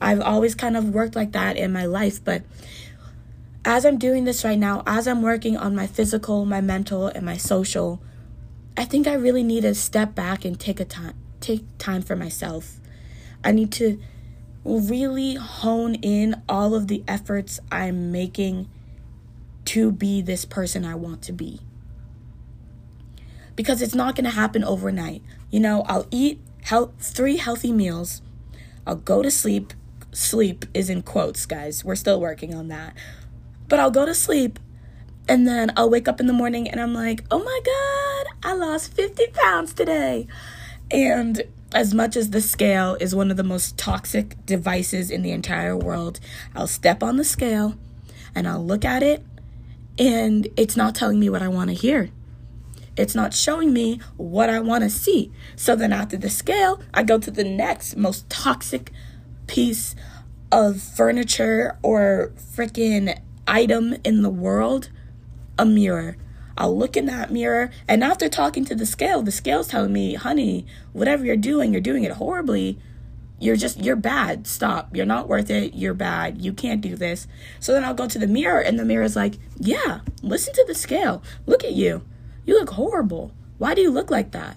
I've 0.00 0.20
always 0.20 0.54
kind 0.54 0.76
of 0.76 0.90
worked 0.90 1.14
like 1.14 1.32
that 1.32 1.56
in 1.56 1.72
my 1.72 1.86
life, 1.86 2.22
but 2.22 2.42
as 3.64 3.86
I'm 3.86 3.98
doing 3.98 4.24
this 4.24 4.44
right 4.44 4.58
now, 4.58 4.82
as 4.86 5.06
I'm 5.06 5.22
working 5.22 5.56
on 5.56 5.74
my 5.74 5.86
physical, 5.86 6.44
my 6.44 6.60
mental, 6.60 7.06
and 7.06 7.24
my 7.24 7.36
social, 7.36 8.02
I 8.76 8.84
think 8.84 9.06
I 9.06 9.14
really 9.14 9.42
need 9.42 9.62
to 9.62 9.74
step 9.74 10.14
back 10.14 10.44
and 10.44 10.58
take 10.58 10.80
a 10.80 10.84
time 10.84 11.14
take 11.40 11.64
time 11.78 12.00
for 12.00 12.16
myself. 12.16 12.80
I 13.44 13.52
need 13.52 13.70
to 13.72 14.00
really 14.64 15.34
hone 15.34 15.94
in 15.96 16.42
all 16.48 16.74
of 16.74 16.88
the 16.88 17.04
efforts 17.06 17.60
I'm 17.70 18.10
making 18.10 18.68
to 19.66 19.92
be 19.92 20.22
this 20.22 20.46
person 20.46 20.84
I 20.84 20.94
want 20.94 21.20
to 21.22 21.32
be. 21.32 21.60
Because 23.56 23.82
it's 23.82 23.94
not 23.94 24.16
going 24.16 24.24
to 24.24 24.30
happen 24.30 24.64
overnight. 24.64 25.22
You 25.50 25.60
know, 25.60 25.82
I'll 25.82 26.06
eat 26.10 26.40
health, 26.62 26.92
three 27.00 27.36
healthy 27.36 27.72
meals. 27.72 28.22
I'll 28.86 28.96
go 28.96 29.22
to 29.22 29.30
sleep. 29.30 29.72
Sleep 30.12 30.64
is 30.74 30.90
in 30.90 31.02
quotes, 31.02 31.46
guys. 31.46 31.84
We're 31.84 31.94
still 31.96 32.20
working 32.20 32.54
on 32.54 32.68
that. 32.68 32.94
But 33.68 33.80
I'll 33.80 33.90
go 33.90 34.06
to 34.06 34.14
sleep 34.14 34.58
and 35.28 35.46
then 35.46 35.72
I'll 35.76 35.90
wake 35.90 36.08
up 36.08 36.20
in 36.20 36.26
the 36.26 36.32
morning 36.32 36.68
and 36.68 36.80
I'm 36.80 36.94
like, 36.94 37.24
oh 37.30 37.42
my 37.42 37.60
God, 37.64 38.50
I 38.50 38.54
lost 38.54 38.92
50 38.94 39.26
pounds 39.32 39.72
today. 39.72 40.26
And 40.90 41.42
as 41.72 41.94
much 41.94 42.16
as 42.16 42.30
the 42.30 42.40
scale 42.40 42.96
is 43.00 43.14
one 43.14 43.30
of 43.30 43.36
the 43.36 43.42
most 43.42 43.76
toxic 43.78 44.44
devices 44.46 45.10
in 45.10 45.22
the 45.22 45.32
entire 45.32 45.76
world, 45.76 46.20
I'll 46.54 46.66
step 46.66 47.02
on 47.02 47.16
the 47.16 47.24
scale 47.24 47.74
and 48.34 48.46
I'll 48.46 48.64
look 48.64 48.84
at 48.84 49.02
it 49.02 49.24
and 49.98 50.48
it's 50.56 50.76
not 50.76 50.94
telling 50.94 51.18
me 51.18 51.30
what 51.30 51.42
I 51.42 51.48
want 51.48 51.70
to 51.70 51.74
hear. 51.74 52.10
It's 52.96 53.14
not 53.14 53.34
showing 53.34 53.72
me 53.72 54.00
what 54.16 54.48
I 54.48 54.60
want 54.60 54.84
to 54.84 54.90
see. 54.90 55.32
So 55.56 55.74
then 55.74 55.92
after 55.92 56.16
the 56.16 56.30
scale, 56.30 56.80
I 56.92 57.02
go 57.02 57.18
to 57.18 57.30
the 57.30 57.44
next 57.44 57.96
most 57.96 58.28
toxic 58.30 58.92
piece 59.46 59.96
of 60.52 60.80
furniture 60.80 61.78
or 61.82 62.32
freaking 62.36 63.18
item 63.46 63.96
in 64.04 64.22
the 64.22 64.30
world 64.30 64.90
a 65.58 65.66
mirror. 65.66 66.16
I'll 66.56 66.76
look 66.76 66.96
in 66.96 67.06
that 67.06 67.32
mirror, 67.32 67.70
and 67.88 68.04
after 68.04 68.28
talking 68.28 68.64
to 68.66 68.76
the 68.76 68.86
scale, 68.86 69.22
the 69.22 69.32
scale's 69.32 69.66
telling 69.66 69.92
me, 69.92 70.14
honey, 70.14 70.66
whatever 70.92 71.24
you're 71.24 71.36
doing, 71.36 71.72
you're 71.72 71.80
doing 71.80 72.04
it 72.04 72.12
horribly. 72.12 72.78
You're 73.40 73.56
just, 73.56 73.82
you're 73.82 73.96
bad. 73.96 74.46
Stop. 74.46 74.94
You're 74.94 75.04
not 75.04 75.28
worth 75.28 75.50
it. 75.50 75.74
You're 75.74 75.94
bad. 75.94 76.40
You 76.40 76.52
can't 76.52 76.80
do 76.80 76.94
this. 76.94 77.26
So 77.58 77.72
then 77.72 77.82
I'll 77.84 77.92
go 77.92 78.06
to 78.06 78.18
the 78.20 78.28
mirror, 78.28 78.60
and 78.60 78.78
the 78.78 78.84
mirror's 78.84 79.16
like, 79.16 79.34
yeah, 79.58 80.00
listen 80.22 80.54
to 80.54 80.64
the 80.68 80.76
scale. 80.76 81.24
Look 81.44 81.64
at 81.64 81.72
you. 81.72 82.04
You 82.44 82.58
look 82.58 82.70
horrible. 82.70 83.32
Why 83.58 83.74
do 83.74 83.80
you 83.80 83.90
look 83.90 84.10
like 84.10 84.32
that? 84.32 84.56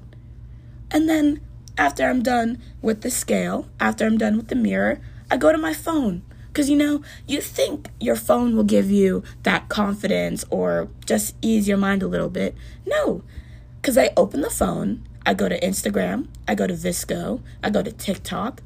And 0.91 1.10
then 1.10 1.41
after 1.77 2.08
I'm 2.08 2.24
done 2.24 2.62
with 2.82 3.01
the 3.01 3.12
scale, 3.12 3.67
after 3.79 4.06
I'm 4.06 4.17
done 4.17 4.38
with 4.38 4.48
the 4.48 4.56
mirror, 4.56 5.00
I 5.29 5.38
go 5.38 5.51
to 5.51 5.58
my 5.58 5.74
phone 5.74 6.24
because, 6.48 6.70
you 6.70 6.75
know, 6.75 7.01
you 7.27 7.39
think 7.39 7.89
your 8.00 8.15
phone 8.15 8.56
will 8.56 8.63
give 8.63 8.89
you 8.89 9.24
that 9.44 9.70
confidence 9.70 10.44
or 10.50 10.89
just 11.06 11.36
ease 11.41 11.67
your 11.67 11.77
mind 11.77 12.01
a 12.01 12.08
little 12.08 12.29
bit. 12.29 12.56
No, 12.86 13.24
because 13.79 13.98
I 13.98 14.10
open 14.17 14.41
the 14.41 14.50
phone, 14.50 15.08
I 15.25 15.34
go 15.34 15.48
to 15.50 15.60
Instagram, 15.60 16.27
I 16.48 16.56
go 16.56 16.65
to 16.65 16.74
VSCO, 16.74 17.41
I 17.63 17.70
go 17.70 17.84
to 17.84 17.91
TikTok. 17.91 18.62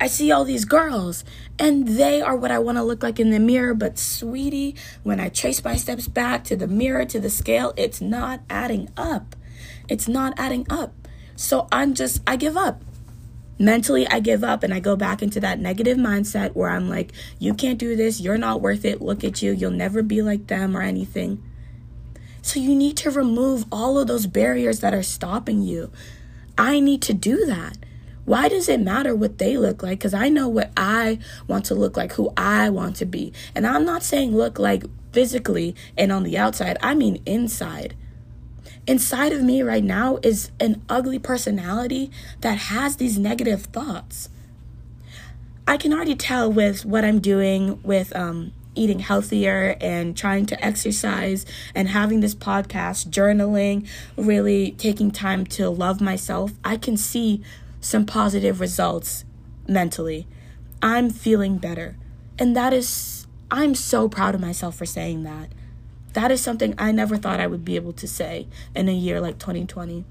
I 0.00 0.06
see 0.06 0.32
all 0.32 0.44
these 0.44 0.64
girls, 0.64 1.24
and 1.58 1.86
they 1.86 2.20
are 2.20 2.36
what 2.36 2.50
I 2.50 2.58
want 2.58 2.78
to 2.78 2.82
look 2.82 3.02
like 3.02 3.20
in 3.20 3.30
the 3.30 3.38
mirror. 3.38 3.74
But, 3.74 3.98
sweetie, 3.98 4.74
when 5.02 5.20
I 5.20 5.28
trace 5.28 5.62
my 5.62 5.76
steps 5.76 6.08
back 6.08 6.44
to 6.44 6.56
the 6.56 6.66
mirror, 6.66 7.04
to 7.04 7.20
the 7.20 7.30
scale, 7.30 7.72
it's 7.76 8.00
not 8.00 8.40
adding 8.50 8.90
up. 8.96 9.36
It's 9.88 10.08
not 10.08 10.34
adding 10.36 10.66
up. 10.68 10.94
So 11.36 11.68
I'm 11.70 11.94
just, 11.94 12.22
I 12.26 12.36
give 12.36 12.56
up 12.56 12.82
mentally 13.58 14.06
I 14.08 14.20
give 14.20 14.42
up 14.42 14.62
and 14.62 14.74
I 14.74 14.80
go 14.80 14.96
back 14.96 15.22
into 15.22 15.40
that 15.40 15.60
negative 15.60 15.96
mindset 15.96 16.54
where 16.54 16.70
I'm 16.70 16.88
like, 16.88 17.12
you 17.38 17.54
can't 17.54 17.78
do 17.78 17.96
this, 17.96 18.20
you're 18.20 18.38
not 18.38 18.60
worth 18.60 18.84
it, 18.84 19.00
look 19.00 19.24
at 19.24 19.42
you, 19.42 19.52
you'll 19.52 19.70
never 19.70 20.02
be 20.02 20.22
like 20.22 20.46
them 20.46 20.76
or 20.76 20.82
anything. 20.82 21.42
So 22.42 22.60
you 22.60 22.74
need 22.74 22.96
to 22.98 23.10
remove 23.10 23.64
all 23.72 23.98
of 23.98 24.06
those 24.06 24.26
barriers 24.26 24.80
that 24.80 24.92
are 24.92 25.02
stopping 25.02 25.62
you. 25.62 25.90
I 26.58 26.80
need 26.80 27.00
to 27.02 27.14
do 27.14 27.46
that. 27.46 27.78
Why 28.24 28.48
does 28.48 28.68
it 28.68 28.80
matter 28.80 29.14
what 29.14 29.38
they 29.38 29.56
look 29.56 29.82
like? 29.82 29.98
Because 29.98 30.14
I 30.14 30.28
know 30.28 30.48
what 30.48 30.70
I 30.76 31.18
want 31.46 31.66
to 31.66 31.74
look 31.74 31.96
like, 31.96 32.12
who 32.14 32.32
I 32.36 32.70
want 32.70 32.96
to 32.96 33.06
be. 33.06 33.32
And 33.54 33.66
I'm 33.66 33.84
not 33.84 34.02
saying 34.02 34.34
look 34.34 34.58
like 34.58 34.84
physically 35.12 35.74
and 35.96 36.10
on 36.10 36.22
the 36.22 36.38
outside, 36.38 36.78
I 36.82 36.94
mean 36.94 37.22
inside 37.26 37.94
inside 38.86 39.32
of 39.32 39.42
me 39.42 39.62
right 39.62 39.84
now 39.84 40.18
is 40.22 40.50
an 40.60 40.82
ugly 40.88 41.18
personality 41.18 42.10
that 42.40 42.58
has 42.58 42.96
these 42.96 43.18
negative 43.18 43.62
thoughts. 43.62 44.28
I 45.66 45.76
can 45.76 45.92
already 45.92 46.14
tell 46.14 46.52
with 46.52 46.84
what 46.84 47.04
I'm 47.04 47.20
doing 47.20 47.82
with 47.82 48.14
um, 48.14 48.52
eating 48.74 48.98
healthier 48.98 49.76
and 49.80 50.16
trying 50.16 50.44
to 50.46 50.64
exercise 50.64 51.46
and 51.74 51.88
having 51.88 52.20
this 52.20 52.34
podcast, 52.34 53.08
journaling, 53.08 53.88
really 54.16 54.72
taking 54.72 55.10
time 55.10 55.46
to 55.46 55.70
love 55.70 56.00
myself. 56.00 56.52
I 56.64 56.76
can 56.76 56.96
see 56.96 57.42
some 57.84 58.06
positive 58.06 58.60
results 58.60 59.24
mentally. 59.68 60.26
I'm 60.80 61.10
feeling 61.10 61.58
better. 61.58 61.96
And 62.38 62.56
that 62.56 62.72
is, 62.72 63.26
I'm 63.50 63.74
so 63.74 64.08
proud 64.08 64.34
of 64.34 64.40
myself 64.40 64.76
for 64.76 64.86
saying 64.86 65.22
that. 65.24 65.50
That 66.14 66.30
is 66.30 66.40
something 66.40 66.74
I 66.78 66.92
never 66.92 67.16
thought 67.16 67.40
I 67.40 67.46
would 67.46 67.64
be 67.64 67.76
able 67.76 67.92
to 67.94 68.08
say 68.08 68.48
in 68.74 68.88
a 68.88 68.92
year 68.92 69.20
like 69.20 69.38
2020, 69.38 70.04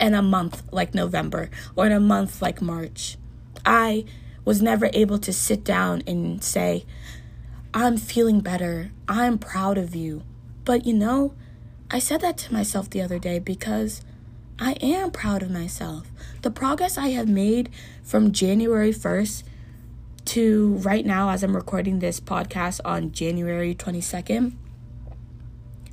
in 0.00 0.14
a 0.14 0.22
month 0.22 0.62
like 0.72 0.92
November, 0.92 1.48
or 1.76 1.86
in 1.86 1.92
a 1.92 2.00
month 2.00 2.42
like 2.42 2.60
March. 2.60 3.16
I 3.64 4.04
was 4.44 4.60
never 4.60 4.90
able 4.92 5.18
to 5.18 5.32
sit 5.32 5.62
down 5.62 6.02
and 6.06 6.42
say, 6.42 6.84
I'm 7.72 7.98
feeling 7.98 8.40
better. 8.40 8.90
I'm 9.06 9.38
proud 9.38 9.78
of 9.78 9.94
you. 9.94 10.22
But 10.64 10.86
you 10.86 10.94
know, 10.94 11.34
I 11.88 12.00
said 12.00 12.20
that 12.22 12.38
to 12.38 12.52
myself 12.52 12.90
the 12.90 13.02
other 13.02 13.18
day 13.18 13.38
because 13.38 14.02
I 14.62 14.72
am 14.82 15.10
proud 15.10 15.42
of 15.42 15.50
myself. 15.50 16.06
The 16.42 16.50
progress 16.50 16.98
I 16.98 17.08
have 17.08 17.26
made 17.26 17.70
from 18.04 18.30
January 18.30 18.92
1st 18.92 19.42
to 20.26 20.74
right 20.74 21.06
now, 21.06 21.30
as 21.30 21.42
I'm 21.42 21.56
recording 21.56 22.00
this 22.00 22.20
podcast 22.20 22.78
on 22.84 23.10
January 23.10 23.74
22nd, 23.74 24.52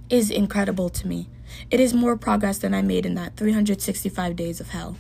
is 0.10 0.30
incredible 0.30 0.90
to 0.90 1.08
me. 1.08 1.30
It 1.72 1.80
is 1.80 1.94
more 1.94 2.18
progress 2.18 2.58
than 2.58 2.74
I 2.74 2.82
made 2.82 3.06
in 3.06 3.16
that 3.16 3.38
365 3.38 4.36
days 4.36 4.60
of 4.60 4.72
hell. 4.72 4.98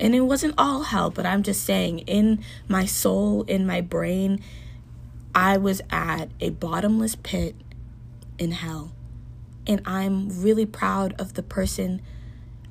And 0.00 0.14
it 0.14 0.22
wasn't 0.22 0.54
all 0.56 0.84
hell, 0.84 1.10
but 1.10 1.26
I'm 1.26 1.42
just 1.42 1.64
saying, 1.64 1.98
in 2.00 2.42
my 2.66 2.86
soul, 2.86 3.42
in 3.42 3.66
my 3.66 3.82
brain, 3.82 4.40
I 5.34 5.58
was 5.58 5.82
at 5.90 6.30
a 6.40 6.48
bottomless 6.48 7.14
pit 7.14 7.56
in 8.38 8.52
hell. 8.52 8.92
And 9.66 9.82
I'm 9.84 10.42
really 10.42 10.64
proud 10.64 11.14
of 11.20 11.34
the 11.34 11.42
person 11.42 12.00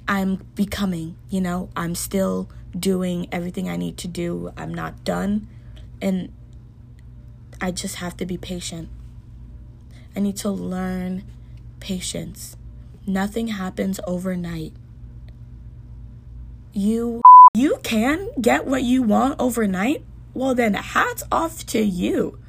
I'm 0.08 0.36
becoming. 0.56 1.16
You 1.30 1.42
know, 1.42 1.70
I'm 1.76 1.96
still 1.96 2.50
doing 2.78 3.28
everything 3.32 3.70
I 3.70 3.78
need 3.78 3.98
to 3.98 4.08
do, 4.08 4.52
I'm 4.58 4.74
not 4.74 5.04
done. 5.04 5.48
And 6.02 6.32
I 7.62 7.72
just 7.72 7.96
have 7.96 8.18
to 8.18 8.26
be 8.26 8.38
patient. 8.38 8.90
I 10.16 10.20
need 10.20 10.38
to 10.38 10.50
learn 10.50 11.24
patience. 11.80 12.58
Nothing 13.08 13.48
happens 13.50 14.00
overnight. 14.08 14.74
You 16.74 17.22
you 17.54 17.80
can 17.84 18.30
get 18.42 18.66
what 18.66 18.84
you 18.84 19.02
want 19.02 19.40
overnight. 19.40 20.04
Well 20.34 20.54
then 20.54 20.74
hats 20.74 21.24
off 21.32 21.66
to 21.68 21.80
you. 21.80 22.40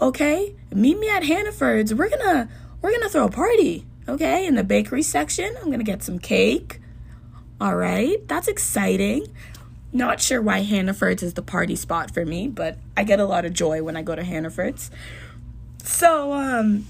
Okay? 0.00 0.56
Meet 0.72 0.98
me 0.98 1.08
at 1.08 1.24
Hannaford's. 1.24 1.94
We're 1.94 2.08
going 2.08 2.22
to 2.22 2.48
we're 2.80 2.90
going 2.90 3.02
to 3.02 3.08
throw 3.08 3.26
a 3.26 3.30
party, 3.30 3.86
okay? 4.08 4.46
In 4.46 4.54
the 4.54 4.62
bakery 4.62 5.02
section, 5.02 5.52
I'm 5.56 5.66
going 5.66 5.78
to 5.80 5.84
get 5.84 6.04
some 6.04 6.20
cake. 6.20 6.80
All 7.60 7.76
right, 7.76 8.26
that's 8.28 8.46
exciting. 8.46 9.26
Not 9.92 10.20
sure 10.20 10.40
why 10.40 10.62
Hannaford's 10.62 11.22
is 11.22 11.34
the 11.34 11.42
party 11.42 11.74
spot 11.74 12.12
for 12.12 12.24
me, 12.24 12.46
but 12.46 12.78
I 12.96 13.04
get 13.04 13.20
a 13.20 13.24
lot 13.24 13.44
of 13.44 13.52
joy 13.52 13.82
when 13.82 13.96
I 13.96 14.02
go 14.02 14.14
to 14.14 14.22
Hannaford's. 14.22 14.90
So, 15.82 16.32
um, 16.34 16.86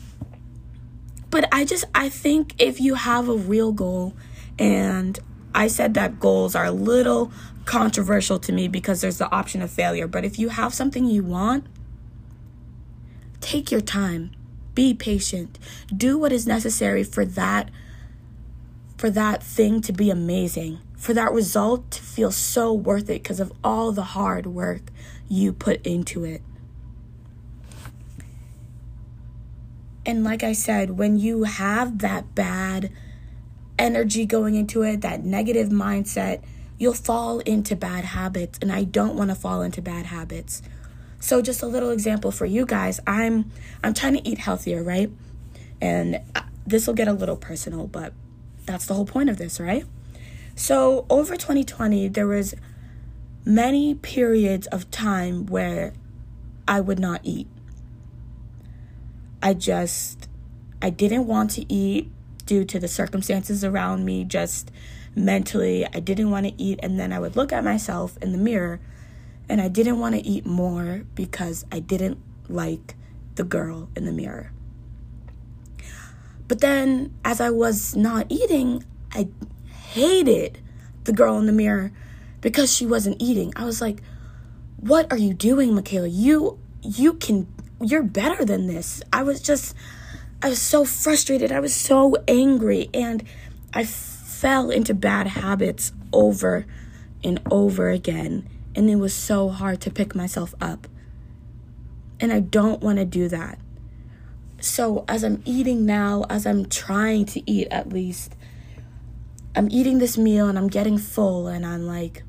but 1.30 1.48
I 1.52 1.64
just, 1.64 1.84
I 1.94 2.08
think 2.08 2.54
if 2.58 2.80
you 2.80 2.94
have 2.94 3.28
a 3.28 3.34
real 3.34 3.72
goal, 3.72 4.14
and 4.58 5.18
I 5.54 5.68
said 5.68 5.94
that 5.94 6.20
goals 6.20 6.54
are 6.54 6.66
a 6.66 6.70
little 6.70 7.32
controversial 7.64 8.38
to 8.40 8.52
me 8.52 8.68
because 8.68 9.00
there's 9.00 9.18
the 9.18 9.30
option 9.30 9.62
of 9.62 9.70
failure, 9.70 10.06
but 10.06 10.24
if 10.24 10.38
you 10.38 10.48
have 10.50 10.74
something 10.74 11.04
you 11.04 11.22
want, 11.22 11.66
take 13.40 13.70
your 13.70 13.80
time, 13.80 14.32
be 14.74 14.92
patient, 14.92 15.58
do 15.94 16.18
what 16.18 16.32
is 16.32 16.46
necessary 16.46 17.04
for 17.04 17.24
that 17.24 17.70
for 18.98 19.08
that 19.10 19.42
thing 19.42 19.80
to 19.82 19.92
be 19.92 20.10
amazing, 20.10 20.80
for 20.96 21.14
that 21.14 21.32
result 21.32 21.92
to 21.92 22.02
feel 22.02 22.32
so 22.32 22.72
worth 22.72 23.04
it 23.04 23.22
because 23.22 23.38
of 23.38 23.52
all 23.62 23.92
the 23.92 24.02
hard 24.02 24.44
work 24.44 24.82
you 25.28 25.52
put 25.52 25.86
into 25.86 26.24
it. 26.24 26.42
And 30.04 30.24
like 30.24 30.42
I 30.42 30.52
said, 30.52 30.98
when 30.98 31.18
you 31.18 31.44
have 31.44 31.98
that 31.98 32.34
bad 32.34 32.90
energy 33.78 34.26
going 34.26 34.56
into 34.56 34.82
it, 34.82 35.02
that 35.02 35.24
negative 35.24 35.68
mindset, 35.68 36.42
you'll 36.76 36.94
fall 36.94 37.38
into 37.40 37.76
bad 37.76 38.04
habits. 38.04 38.58
And 38.60 38.72
I 38.72 38.82
don't 38.82 39.14
want 39.14 39.30
to 39.30 39.36
fall 39.36 39.62
into 39.62 39.80
bad 39.80 40.06
habits. 40.06 40.60
So 41.20 41.40
just 41.40 41.62
a 41.62 41.66
little 41.66 41.90
example 41.90 42.32
for 42.32 42.46
you 42.46 42.66
guys. 42.66 43.00
I'm 43.06 43.50
I'm 43.84 43.94
trying 43.94 44.14
to 44.14 44.28
eat 44.28 44.38
healthier, 44.38 44.82
right? 44.82 45.10
And 45.80 46.20
uh, 46.34 46.42
this 46.66 46.86
will 46.86 46.94
get 46.94 47.06
a 47.06 47.12
little 47.12 47.36
personal, 47.36 47.86
but 47.86 48.12
that's 48.68 48.86
the 48.86 48.94
whole 48.94 49.06
point 49.06 49.30
of 49.30 49.38
this, 49.38 49.58
right? 49.58 49.84
So, 50.54 51.06
over 51.08 51.36
2020, 51.36 52.08
there 52.08 52.26
was 52.26 52.54
many 53.44 53.94
periods 53.94 54.66
of 54.68 54.90
time 54.90 55.46
where 55.46 55.94
I 56.68 56.80
would 56.80 56.98
not 56.98 57.20
eat. 57.24 57.48
I 59.42 59.54
just 59.54 60.28
I 60.82 60.90
didn't 60.90 61.26
want 61.26 61.50
to 61.52 61.72
eat 61.72 62.10
due 62.44 62.64
to 62.66 62.78
the 62.78 62.88
circumstances 62.88 63.64
around 63.64 64.04
me, 64.04 64.24
just 64.24 64.70
mentally 65.14 65.86
I 65.86 66.00
didn't 66.00 66.30
want 66.30 66.46
to 66.46 66.62
eat 66.62 66.78
and 66.82 67.00
then 67.00 67.12
I 67.12 67.18
would 67.18 67.36
look 67.36 67.52
at 67.52 67.64
myself 67.64 68.16
in 68.22 68.32
the 68.32 68.38
mirror 68.38 68.80
and 69.48 69.60
I 69.60 69.68
didn't 69.68 69.98
want 69.98 70.14
to 70.14 70.24
eat 70.24 70.44
more 70.46 71.04
because 71.14 71.64
I 71.72 71.80
didn't 71.80 72.18
like 72.48 72.94
the 73.36 73.44
girl 73.44 73.88
in 73.96 74.04
the 74.04 74.12
mirror. 74.12 74.52
But 76.48 76.60
then, 76.60 77.14
as 77.24 77.40
I 77.40 77.50
was 77.50 77.94
not 77.94 78.26
eating, 78.30 78.84
I 79.12 79.28
hated 79.92 80.58
the 81.04 81.12
girl 81.12 81.38
in 81.38 81.46
the 81.46 81.52
mirror 81.52 81.92
because 82.40 82.74
she 82.74 82.86
wasn't 82.86 83.20
eating. 83.20 83.52
I 83.54 83.64
was 83.64 83.80
like, 83.80 84.02
"What 84.80 85.10
are 85.12 85.18
you 85.18 85.34
doing, 85.34 85.74
Michaela? 85.74 86.08
You 86.08 86.58
you 86.82 87.14
can 87.14 87.46
you're 87.80 88.02
better 88.02 88.44
than 88.44 88.66
this." 88.66 89.02
I 89.12 89.22
was 89.22 89.40
just 89.40 89.74
I 90.42 90.48
was 90.48 90.60
so 90.60 90.84
frustrated. 90.84 91.52
I 91.52 91.60
was 91.60 91.74
so 91.74 92.16
angry 92.26 92.88
and 92.94 93.24
I 93.74 93.84
fell 93.84 94.70
into 94.70 94.94
bad 94.94 95.26
habits 95.26 95.92
over 96.12 96.64
and 97.24 97.40
over 97.50 97.90
again, 97.90 98.48
and 98.74 98.88
it 98.88 98.96
was 98.96 99.12
so 99.12 99.48
hard 99.48 99.80
to 99.82 99.90
pick 99.90 100.14
myself 100.14 100.54
up. 100.60 100.86
And 102.20 102.32
I 102.32 102.40
don't 102.40 102.80
want 102.80 102.98
to 102.98 103.04
do 103.04 103.28
that. 103.28 103.58
So, 104.60 105.04
as 105.06 105.22
I'm 105.22 105.42
eating 105.44 105.86
now, 105.86 106.24
as 106.28 106.46
I'm 106.46 106.66
trying 106.66 107.26
to 107.26 107.50
eat 107.50 107.68
at 107.70 107.90
least, 107.90 108.34
I'm 109.54 109.68
eating 109.70 109.98
this 109.98 110.18
meal 110.18 110.48
and 110.48 110.58
I'm 110.58 110.68
getting 110.68 110.98
full, 110.98 111.46
and 111.46 111.64
I'm 111.64 111.86
like, 111.86 112.24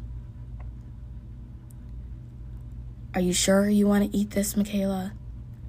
Are 3.16 3.22
you 3.22 3.34
sure 3.34 3.68
you 3.68 3.88
want 3.88 4.10
to 4.10 4.18
eat 4.18 4.32
this, 4.32 4.56
Michaela? 4.56 5.14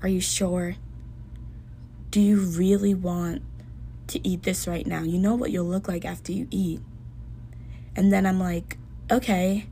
Are 0.02 0.08
you 0.08 0.20
sure? 0.20 0.76
Do 2.11 2.20
you 2.20 2.38
really 2.38 2.92
want 2.92 3.42
to 4.08 4.26
eat 4.28 4.42
this 4.42 4.68
right 4.68 4.87
now? 4.87 5.02
You 5.02 5.18
know 5.18 5.35
what 5.35 5.50
you'll 5.50 5.66
look 5.66 5.88
like 5.88 6.04
after 6.04 6.32
you 6.32 6.46
eat. 6.50 6.80
And 7.96 8.12
then 8.12 8.26
I'm 8.26 8.38
like, 8.38 8.76
Okay, 9.11 9.66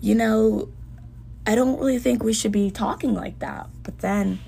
you 0.00 0.14
know, 0.14 0.68
I 1.46 1.54
don't 1.54 1.78
really 1.78 1.98
think 1.98 2.22
we 2.22 2.32
should 2.32 2.52
be 2.52 2.70
talking 2.70 3.14
like 3.14 3.38
that. 3.38 3.70
But 3.82 4.00
then 4.00 4.40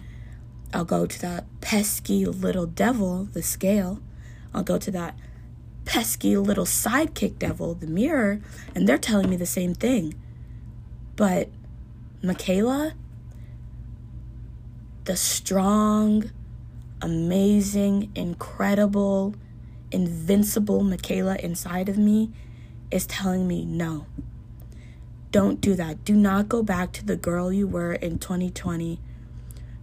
I'll 0.73 0.85
go 0.85 1.07
to 1.07 1.21
that 1.21 1.45
pesky 1.61 2.25
little 2.25 2.67
devil, 2.67 3.25
the 3.33 3.43
scale. 3.43 4.01
I'll 4.55 4.63
go 4.63 4.79
to 4.79 4.91
that 4.91 5.17
pesky 5.85 6.37
little 6.37 6.65
sidekick 6.65 7.39
devil, 7.39 7.75
the 7.75 7.87
mirror, 7.87 8.41
and 8.75 8.89
they're 8.89 8.99
telling 8.99 9.29
me 9.29 9.37
the 9.37 9.47
same 9.47 9.75
thing. 9.75 10.15
But 11.17 11.51
Michaela, 12.23 12.95
the 15.05 15.17
strong, 15.17 16.31
amazing, 17.03 18.11
incredible, 18.15 19.35
invincible 19.91 20.83
Michaela 20.83 21.37
inside 21.37 21.89
of 21.89 21.99
me 21.99 22.31
is 22.91 23.07
telling 23.07 23.47
me 23.47 23.65
no. 23.65 24.07
Don't 25.33 25.61
do 25.61 25.75
that. 25.75 26.05
Do 26.05 26.15
not 26.15 26.49
go 26.49 26.63
back 26.63 26.93
to 26.93 27.05
the 27.05 27.17
girl 27.17 27.53
you 27.53 27.67
were 27.67 27.93
in 27.95 28.19
2020 28.19 29.01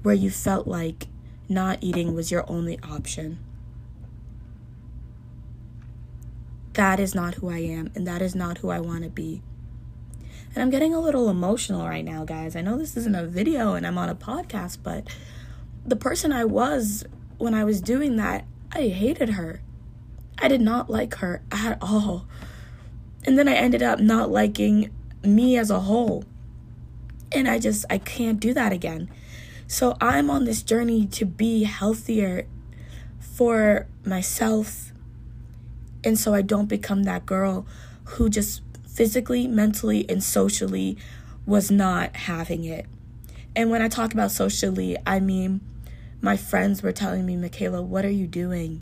where 0.09 0.15
you 0.15 0.31
felt 0.31 0.65
like 0.65 1.05
not 1.47 1.77
eating 1.81 2.15
was 2.15 2.31
your 2.31 2.43
only 2.49 2.79
option. 2.81 3.37
That 6.73 6.99
is 6.99 7.13
not 7.13 7.35
who 7.35 7.51
I 7.51 7.59
am, 7.59 7.91
and 7.93 8.07
that 8.07 8.19
is 8.19 8.33
not 8.33 8.57
who 8.57 8.71
I 8.71 8.79
want 8.79 9.03
to 9.03 9.11
be. 9.11 9.43
And 10.55 10.63
I'm 10.63 10.71
getting 10.71 10.95
a 10.95 10.99
little 10.99 11.29
emotional 11.29 11.87
right 11.87 12.03
now, 12.03 12.25
guys. 12.25 12.55
I 12.55 12.61
know 12.61 12.75
this 12.75 12.97
isn't 12.97 13.13
a 13.13 13.27
video 13.27 13.75
and 13.75 13.85
I'm 13.85 13.99
on 13.99 14.09
a 14.09 14.15
podcast, 14.15 14.79
but 14.81 15.07
the 15.85 15.95
person 15.95 16.31
I 16.31 16.43
was 16.43 17.05
when 17.37 17.53
I 17.53 17.63
was 17.63 17.79
doing 17.79 18.15
that, 18.15 18.45
I 18.71 18.87
hated 18.87 19.29
her. 19.29 19.61
I 20.39 20.47
did 20.47 20.59
not 20.59 20.89
like 20.89 21.13
her 21.17 21.43
at 21.51 21.77
all. 21.83 22.25
And 23.25 23.37
then 23.37 23.47
I 23.47 23.53
ended 23.53 23.83
up 23.83 23.99
not 23.99 24.31
liking 24.31 24.89
me 25.21 25.55
as 25.55 25.69
a 25.69 25.81
whole. 25.81 26.25
And 27.31 27.47
I 27.47 27.59
just, 27.59 27.85
I 27.91 27.99
can't 27.99 28.39
do 28.39 28.55
that 28.55 28.73
again. 28.73 29.07
So 29.71 29.95
I'm 30.01 30.31
on 30.31 30.45
this 30.45 30.63
journey 30.63 31.05
to 31.05 31.25
be 31.25 31.63
healthier 31.63 32.47
for 33.19 33.85
myself. 34.03 34.91
And 36.03 36.17
so 36.17 36.33
I 36.33 36.41
don't 36.41 36.65
become 36.65 37.03
that 37.03 37.27
girl 37.27 37.67
who 38.05 38.31
just 38.31 38.63
physically, 38.91 39.45
mentally, 39.47 40.09
and 40.09 40.23
socially 40.23 40.97
was 41.45 41.69
not 41.69 42.15
having 42.15 42.65
it. 42.65 42.87
And 43.55 43.69
when 43.69 43.83
I 43.83 43.89
talk 43.89 44.11
about 44.11 44.31
socially, 44.31 44.97
I 45.05 45.19
mean 45.19 45.61
my 46.19 46.35
friends 46.35 46.81
were 46.81 46.91
telling 46.91 47.27
me, 47.27 47.35
Michaela, 47.35 47.83
what 47.83 48.03
are 48.03 48.09
you 48.09 48.25
doing? 48.25 48.81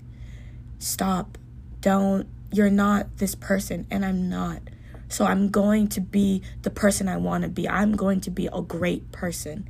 Stop. 0.80 1.38
Don't. 1.82 2.28
You're 2.54 2.70
not 2.70 3.18
this 3.18 3.36
person. 3.36 3.88
And 3.92 4.06
I'm 4.06 4.30
not. 4.30 4.62
So 5.10 5.26
I'm 5.26 5.50
going 5.50 5.90
to 5.90 6.00
be 6.00 6.44
the 6.62 6.70
person 6.70 7.10
I 7.10 7.18
want 7.18 7.44
to 7.44 7.50
be. 7.50 7.68
I'm 7.68 7.98
going 7.98 8.22
to 8.22 8.32
be 8.32 8.48
a 8.48 8.62
great 8.62 9.12
person. 9.12 9.68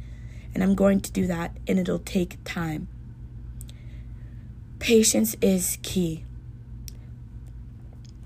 And 0.58 0.63
I'm 0.63 0.74
going 0.74 1.02
to 1.02 1.12
do 1.12 1.28
that, 1.28 1.56
and 1.67 1.78
it'll 1.78 2.00
take 2.00 2.43
time. 2.43 2.88
Patience 4.80 5.36
is 5.39 5.78
key. 5.84 6.26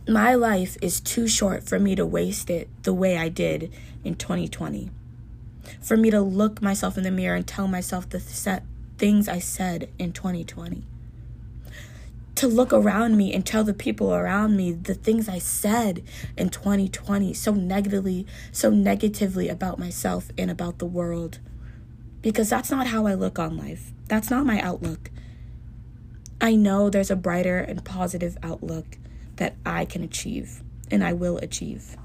My 0.07 0.33
life 0.35 0.77
is 0.81 1.01
too 1.01 1.27
short 1.27 1.67
for 1.67 1.77
me 1.77 1.93
to 1.95 2.05
waste 2.05 2.49
it 2.49 2.69
the 2.83 2.93
way 2.93 3.17
I 3.17 3.27
did 3.27 3.73
in 4.05 4.15
2020. 4.15 4.91
For 5.81 5.97
me 5.97 6.09
to 6.09 6.21
look 6.21 6.61
myself 6.61 6.97
in 6.97 7.03
the 7.03 7.11
mirror 7.11 7.35
and 7.35 7.45
tell 7.45 7.67
myself 7.67 8.07
the 8.07 8.21
things 8.97 9.27
I 9.27 9.39
said 9.39 9.89
in 9.99 10.13
2020. 10.13 10.85
To 12.35 12.47
look 12.47 12.71
around 12.71 13.17
me 13.17 13.33
and 13.33 13.45
tell 13.45 13.65
the 13.65 13.73
people 13.73 14.13
around 14.13 14.55
me 14.55 14.71
the 14.71 14.93
things 14.93 15.27
I 15.27 15.39
said 15.39 16.01
in 16.37 16.47
2020 16.47 17.33
so 17.33 17.51
negatively, 17.53 18.25
so 18.53 18.69
negatively 18.69 19.49
about 19.49 19.79
myself 19.79 20.29
and 20.37 20.49
about 20.49 20.79
the 20.79 20.85
world 20.85 21.39
because 22.21 22.49
that's 22.49 22.71
not 22.71 22.87
how 22.87 23.05
I 23.05 23.13
look 23.13 23.39
on 23.39 23.57
life. 23.57 23.91
That's 24.07 24.29
not 24.29 24.45
my 24.45 24.59
outlook. 24.61 25.09
I 26.39 26.55
know 26.55 26.89
there's 26.89 27.11
a 27.11 27.15
brighter 27.15 27.59
and 27.59 27.83
positive 27.83 28.37
outlook 28.43 28.97
that 29.37 29.55
I 29.65 29.85
can 29.85 30.03
achieve 30.03 30.63
and 30.89 31.03
I 31.03 31.13
will 31.13 31.37
achieve. 31.37 31.95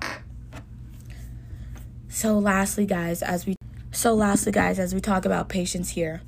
So 2.09 2.39
lastly 2.39 2.87
guys, 2.87 3.23
as 3.23 3.47
we 3.47 3.57
so 3.93 4.15
lastly 4.15 4.53
guys, 4.53 4.79
as 4.79 4.95
we 4.95 5.01
talk 5.01 5.25
about 5.25 5.49
patience 5.49 5.91
here, 5.91 6.21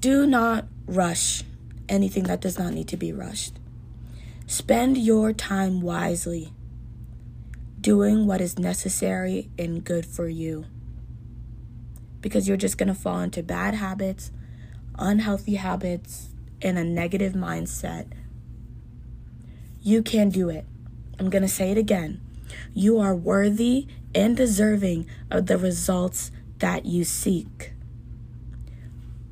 do 0.00 0.26
not 0.26 0.66
rush 0.86 1.44
anything 1.88 2.24
that 2.24 2.40
does 2.40 2.58
not 2.58 2.72
need 2.72 2.88
to 2.88 2.96
be 2.96 3.12
rushed. 3.12 3.58
Spend 4.46 4.98
your 4.98 5.32
time 5.32 5.80
wisely 5.80 6.52
doing 7.80 8.26
what 8.26 8.40
is 8.40 8.58
necessary 8.58 9.50
and 9.58 9.84
good 9.84 10.06
for 10.06 10.28
you. 10.28 10.66
because 12.20 12.46
you're 12.48 12.56
just 12.56 12.78
going 12.78 12.88
to 12.88 12.94
fall 12.94 13.20
into 13.20 13.42
bad 13.42 13.74
habits, 13.74 14.30
unhealthy 14.98 15.54
habits, 15.54 16.28
and 16.62 16.78
a 16.78 16.84
negative 16.84 17.32
mindset. 17.32 18.06
You 19.82 20.02
can 20.02 20.28
do 20.28 20.50
it. 20.50 20.66
I'm 21.18 21.30
going 21.30 21.42
to 21.42 21.48
say 21.48 21.70
it 21.70 21.78
again. 21.78 22.20
You 22.74 22.98
are 22.98 23.14
worthy 23.14 23.86
and 24.14 24.36
deserving 24.36 25.06
of 25.30 25.46
the 25.46 25.56
results 25.58 26.30
that 26.58 26.84
you 26.84 27.04
seek. 27.04 27.72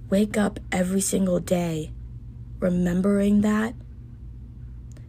Wake 0.09 0.39
up 0.39 0.59
every 0.73 1.01
single 1.01 1.41
day 1.41 1.93
remembering 2.61 3.43
that 3.43 3.75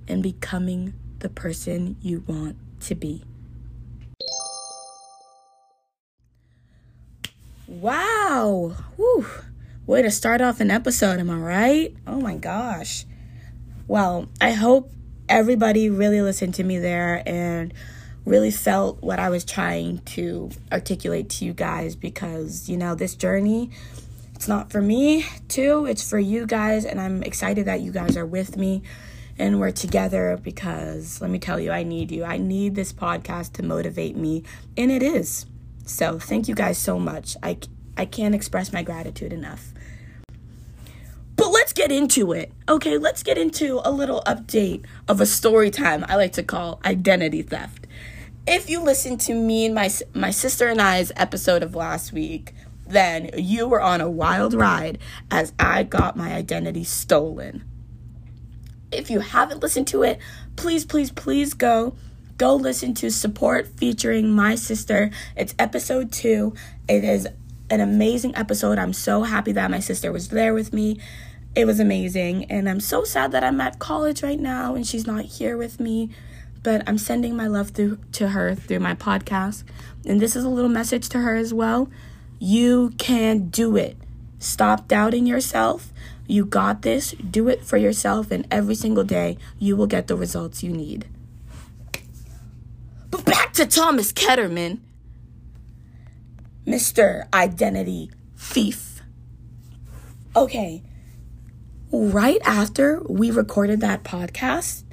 and 0.08 0.22
becoming 0.22 0.94
the 1.20 1.30
person 1.30 1.96
you 2.02 2.24
want 2.28 2.58
to 2.82 2.96
be. 2.96 3.24
Wow. 7.70 8.74
Whew. 8.96 9.28
Way 9.86 10.02
to 10.02 10.10
start 10.10 10.42
off 10.42 10.60
an 10.60 10.72
episode, 10.72 11.20
am 11.20 11.30
I 11.30 11.38
right? 11.38 11.96
Oh 12.08 12.20
my 12.20 12.36
gosh. 12.36 13.06
Well, 13.88 14.28
I 14.42 14.54
hope 14.54 14.92
everybody 15.30 15.88
really 15.92 16.24
listened 16.24 16.56
to 16.56 16.64
me 16.64 16.80
there 16.80 17.22
and 17.28 17.72
really 18.26 18.50
felt 18.50 19.04
what 19.04 19.20
I 19.20 19.30
was 19.30 19.46
trying 19.46 20.00
to 20.00 20.50
articulate 20.72 21.30
to 21.30 21.46
you 21.46 21.54
guys 21.54 21.96
because, 21.96 22.68
you 22.68 22.76
know, 22.76 22.96
this 22.96 23.14
journey 23.14 23.70
it's 24.34 24.48
not 24.48 24.72
for 24.72 24.82
me 24.82 25.28
too, 25.48 25.86
it's 25.86 26.10
for 26.10 26.18
you 26.18 26.48
guys 26.48 26.86
and 26.86 27.00
I'm 27.00 27.22
excited 27.22 27.66
that 27.66 27.82
you 27.82 27.92
guys 27.92 28.18
are 28.18 28.26
with 28.26 28.58
me 28.58 28.82
and 29.38 29.60
we're 29.60 29.72
together 29.72 30.40
because 30.42 31.22
let 31.22 31.30
me 31.30 31.38
tell 31.38 31.60
you, 31.60 31.72
I 31.72 31.84
need 31.84 32.10
you. 32.10 32.24
I 32.24 32.38
need 32.38 32.74
this 32.74 32.92
podcast 32.92 33.54
to 33.54 33.64
motivate 33.64 34.18
me, 34.18 34.44
and 34.76 34.92
it 34.92 35.02
is. 35.02 35.46
So, 35.90 36.20
thank 36.20 36.48
you 36.48 36.54
guys 36.54 36.78
so 36.78 37.00
much. 37.00 37.36
I 37.42 37.58
I 37.98 38.06
can't 38.06 38.36
express 38.36 38.72
my 38.72 38.84
gratitude 38.84 39.34
enough. 39.34 39.74
But 41.36 41.52
let's 41.52 41.74
get 41.74 41.92
into 41.92 42.32
it. 42.32 42.52
Okay, 42.68 42.98
let's 42.98 43.24
get 43.24 43.38
into 43.38 43.82
a 43.84 43.92
little 43.92 44.22
update 44.28 44.86
of 45.08 45.20
a 45.20 45.26
story 45.26 45.72
time 45.72 46.06
I 46.08 46.16
like 46.16 46.34
to 46.34 46.44
call 46.44 46.80
identity 46.86 47.42
theft. 47.42 47.88
If 48.46 48.70
you 48.70 48.82
listened 48.82 49.20
to 49.22 49.34
me 49.34 49.66
and 49.66 49.74
my 49.74 49.90
my 50.14 50.30
sister 50.32 50.68
and 50.68 50.80
I's 50.80 51.12
episode 51.16 51.64
of 51.64 51.76
last 51.76 52.14
week, 52.14 52.54
then 52.86 53.32
you 53.36 53.68
were 53.68 53.82
on 53.82 54.00
a 54.00 54.10
wild 54.10 54.54
ride 54.54 55.00
as 55.32 55.54
I 55.60 55.84
got 55.84 56.16
my 56.16 56.34
identity 56.34 56.84
stolen. 56.84 57.64
If 58.92 59.10
you 59.10 59.22
haven't 59.22 59.62
listened 59.64 59.88
to 59.88 60.04
it, 60.04 60.20
please, 60.56 60.86
please, 60.86 61.12
please 61.12 61.54
go. 61.54 61.96
Go 62.40 62.56
listen 62.56 62.94
to 62.94 63.12
Support 63.12 63.68
featuring 63.68 64.32
my 64.32 64.56
sister. 64.56 65.12
It's 65.36 65.54
episode 65.60 66.10
two. 66.10 66.54
It 66.88 67.04
is 67.04 67.28
an 67.70 67.82
amazing 67.82 68.34
episode. 68.34 68.80
I'm 68.80 68.94
so 68.94 69.24
happy 69.24 69.52
that 69.52 69.70
my 69.70 69.82
sister 69.82 70.10
was 70.14 70.30
there 70.30 70.54
with 70.54 70.72
me. 70.72 71.02
It 71.54 71.66
was 71.66 71.82
amazing. 71.82 72.46
And 72.46 72.70
I'm 72.70 72.80
so 72.80 73.04
sad 73.04 73.34
that 73.34 73.44
I'm 73.44 73.60
at 73.60 73.78
college 73.80 74.24
right 74.24 74.40
now 74.40 74.74
and 74.74 74.88
she's 74.88 75.06
not 75.06 75.26
here 75.26 75.58
with 75.58 75.82
me. 75.82 76.12
But 76.64 76.88
I'm 76.88 76.98
sending 76.98 77.36
my 77.36 77.48
love 77.48 77.72
through 77.72 77.98
to 78.14 78.30
her 78.30 78.56
through 78.56 78.80
my 78.80 78.96
podcast. 78.96 79.66
And 80.06 80.22
this 80.22 80.38
is 80.38 80.46
a 80.46 80.50
little 80.50 80.70
message 80.70 81.10
to 81.10 81.20
her 81.20 81.36
as 81.36 81.54
well. 81.54 81.90
You 82.40 82.94
can 82.98 83.50
do 83.50 83.76
it. 83.76 83.98
Stop 84.40 84.88
doubting 84.88 85.26
yourself. 85.26 85.92
You 86.26 86.46
got 86.46 86.84
this. 86.84 87.12
Do 87.12 87.50
it 87.50 87.66
for 87.66 87.76
yourself, 87.76 88.32
and 88.32 88.48
every 88.50 88.76
single 88.76 89.04
day 89.04 89.38
you 89.58 89.76
will 89.76 89.88
get 89.88 90.08
the 90.08 90.16
results 90.16 90.64
you 90.64 90.72
need. 90.72 91.06
But 93.10 93.26
back 93.26 93.54
to 93.54 93.66
Thomas 93.66 94.12
Ketterman, 94.12 94.80
Mr. 96.66 97.28
Identity 97.34 98.12
Thief. 98.38 99.02
Okay, 100.36 100.84
right 101.92 102.40
after 102.46 103.02
we 103.10 103.32
recorded 103.32 103.82
that 103.82 104.04
podcast, 104.04 104.84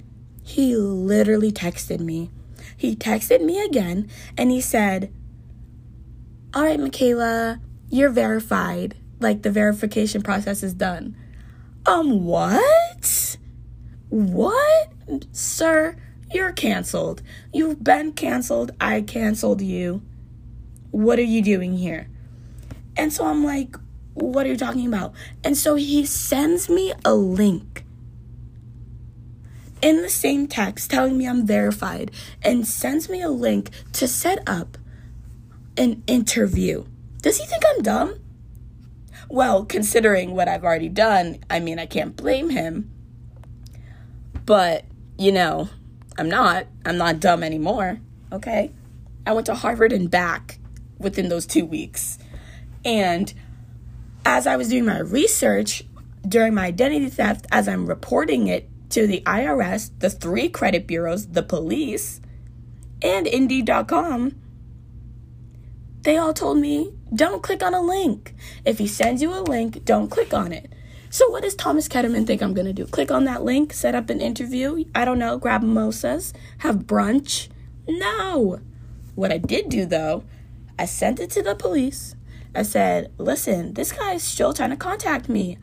he 0.42 0.76
literally 0.76 1.52
texted 1.52 2.00
me. 2.00 2.30
He 2.76 2.96
texted 2.96 3.42
me 3.42 3.62
again 3.64 4.10
and 4.36 4.50
he 4.50 4.60
said, 4.60 5.12
All 6.54 6.62
right, 6.62 6.80
Michaela, 6.80 7.60
you're 7.90 8.10
verified. 8.10 8.96
Like 9.18 9.42
the 9.42 9.50
verification 9.50 10.22
process 10.22 10.62
is 10.62 10.74
done. 10.74 11.16
Um, 11.86 12.24
what? 12.24 13.36
What? 14.08 14.92
Sir, 15.32 15.96
you're 16.32 16.52
canceled. 16.52 17.22
You've 17.52 17.82
been 17.82 18.12
canceled. 18.12 18.72
I 18.80 19.02
canceled 19.02 19.60
you. 19.60 20.02
What 20.90 21.18
are 21.18 21.22
you 21.22 21.42
doing 21.42 21.76
here? 21.76 22.08
And 22.96 23.12
so 23.12 23.26
I'm 23.26 23.44
like, 23.44 23.76
what 24.14 24.46
are 24.46 24.48
you 24.48 24.56
talking 24.56 24.86
about? 24.86 25.12
And 25.44 25.56
so 25.56 25.74
he 25.74 26.04
sends 26.06 26.68
me 26.68 26.92
a 27.04 27.14
link 27.14 27.84
in 29.82 30.02
the 30.02 30.08
same 30.08 30.46
text 30.46 30.90
telling 30.90 31.18
me 31.18 31.28
I'm 31.28 31.46
verified 31.46 32.10
and 32.42 32.66
sends 32.66 33.08
me 33.08 33.20
a 33.20 33.28
link 33.28 33.70
to 33.92 34.08
set 34.08 34.42
up 34.48 34.78
an 35.76 36.02
interview. 36.06 36.86
Does 37.20 37.38
he 37.38 37.46
think 37.46 37.62
I'm 37.68 37.82
dumb? 37.82 38.20
Well, 39.28 39.64
considering 39.64 40.30
what 40.30 40.48
I've 40.48 40.64
already 40.64 40.88
done, 40.88 41.38
I 41.50 41.60
mean, 41.60 41.78
I 41.78 41.86
can't 41.86 42.16
blame 42.16 42.50
him. 42.50 42.90
But, 44.44 44.84
you 45.18 45.32
know, 45.32 45.68
I'm 46.18 46.28
not. 46.28 46.66
I'm 46.84 46.96
not 46.96 47.20
dumb 47.20 47.42
anymore. 47.42 48.00
Okay? 48.32 48.72
I 49.26 49.32
went 49.32 49.46
to 49.46 49.54
Harvard 49.54 49.92
and 49.92 50.10
back 50.10 50.58
within 50.98 51.28
those 51.28 51.46
two 51.46 51.64
weeks. 51.64 52.18
And 52.84 53.32
as 54.24 54.46
I 54.46 54.56
was 54.56 54.68
doing 54.68 54.86
my 54.86 55.00
research 55.00 55.84
during 56.26 56.54
my 56.54 56.66
identity 56.66 57.08
theft, 57.08 57.46
as 57.52 57.68
I'm 57.68 57.86
reporting 57.86 58.46
it 58.46 58.68
to 58.90 59.06
the 59.06 59.22
IRS, 59.26 59.90
the 59.98 60.10
three 60.10 60.48
credit 60.48 60.86
bureaus, 60.86 61.26
the 61.26 61.42
police, 61.42 62.20
and 63.02 63.26
Indeed.com, 63.26 64.34
they 66.02 66.16
all 66.16 66.32
told 66.32 66.58
me 66.58 66.92
don't 67.14 67.42
click 67.42 67.62
on 67.62 67.74
a 67.74 67.80
link. 67.80 68.34
If 68.64 68.78
he 68.78 68.86
sends 68.86 69.22
you 69.22 69.32
a 69.32 69.42
link, 69.42 69.84
don't 69.84 70.08
click 70.08 70.32
on 70.32 70.52
it. 70.52 70.72
So, 71.16 71.30
what 71.30 71.44
does 71.44 71.54
Thomas 71.54 71.88
Ketterman 71.88 72.26
think 72.26 72.42
I'm 72.42 72.52
going 72.52 72.66
to 72.66 72.74
do? 72.74 72.84
Click 72.84 73.10
on 73.10 73.24
that 73.24 73.42
link, 73.42 73.72
set 73.72 73.94
up 73.94 74.10
an 74.10 74.20
interview? 74.20 74.84
I 74.94 75.06
don't 75.06 75.18
know, 75.18 75.38
grab 75.38 75.62
mimosas, 75.62 76.34
have 76.58 76.80
brunch? 76.80 77.48
No. 77.88 78.60
What 79.14 79.32
I 79.32 79.38
did 79.38 79.70
do 79.70 79.86
though, 79.86 80.24
I 80.78 80.84
sent 80.84 81.18
it 81.18 81.30
to 81.30 81.42
the 81.42 81.54
police. 81.54 82.16
I 82.54 82.64
said, 82.64 83.12
listen, 83.16 83.72
this 83.72 83.92
guy's 83.92 84.24
still 84.24 84.52
trying 84.52 84.68
to 84.68 84.76
contact 84.76 85.30
me. 85.30 85.56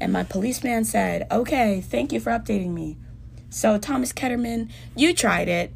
And 0.00 0.10
my 0.10 0.24
policeman 0.24 0.86
said, 0.86 1.26
okay, 1.30 1.82
thank 1.82 2.10
you 2.10 2.18
for 2.18 2.30
updating 2.30 2.70
me. 2.70 2.96
So, 3.50 3.76
Thomas 3.76 4.14
Ketterman, 4.14 4.70
you 4.96 5.12
tried 5.12 5.48
it. 5.48 5.70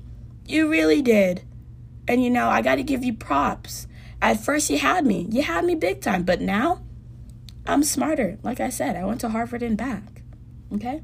You 0.47 0.71
really 0.71 1.03
did. 1.03 1.43
And 2.09 2.25
you 2.25 2.31
know, 2.31 2.49
I 2.49 2.63
got 2.63 2.77
to 2.77 2.83
give 2.83 3.05
you 3.05 3.13
props. 3.13 3.87
At 4.23 4.43
first, 4.43 4.71
you 4.71 4.79
had 4.79 5.05
me. 5.05 5.27
You 5.29 5.43
had 5.43 5.67
me 5.67 5.75
big 5.75 6.01
time. 6.01 6.23
But 6.23 6.41
now, 6.41 6.81
I'm 7.67 7.83
smarter. 7.83 8.39
Like 8.43 8.61
I 8.61 8.71
said, 8.71 8.97
I 8.97 9.05
went 9.05 9.21
to 9.21 9.29
Harvard 9.29 9.63
and 9.63 9.77
back. 9.77 10.23
Okay? 10.75 11.03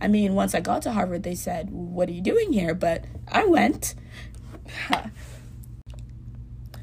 I 0.00 0.08
mean, 0.08 0.34
once 0.34 0.54
I 0.54 0.60
got 0.60 0.82
to 0.82 0.92
Harvard, 0.92 1.22
they 1.22 1.34
said, 1.34 1.70
What 1.70 2.08
are 2.08 2.12
you 2.12 2.20
doing 2.20 2.52
here? 2.52 2.74
But 2.74 3.04
I 3.28 3.46
went. 3.46 3.94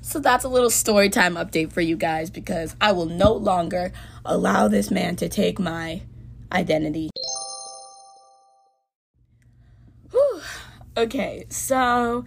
so 0.02 0.20
that's 0.20 0.44
a 0.44 0.50
little 0.50 0.70
story 0.70 1.10
time 1.10 1.36
update 1.36 1.72
for 1.72 1.82
you 1.82 1.96
guys 1.96 2.30
because 2.30 2.76
I 2.82 2.94
will 2.94 3.06
no 3.06 3.34
longer 3.34 3.92
allow 4.26 4.68
this 4.68 4.90
man 4.90 5.16
to 5.18 5.30
take 5.30 5.60
my 5.60 6.02
identity. 6.52 7.10
Whew. 10.12 10.42
Okay, 10.98 11.46
so 11.50 12.26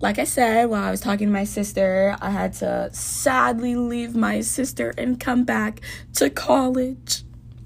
like 0.00 0.18
I 0.18 0.24
said, 0.24 0.66
while 0.66 0.84
I 0.84 0.90
was 0.90 1.00
talking 1.00 1.28
to 1.28 1.32
my 1.32 1.44
sister, 1.44 2.16
I 2.20 2.30
had 2.30 2.52
to 2.54 2.90
sadly 2.92 3.76
leave 3.76 4.14
my 4.14 4.40
sister 4.40 4.92
and 4.98 5.18
come 5.18 5.44
back 5.44 5.80
to 6.14 6.30
college. 6.30 7.22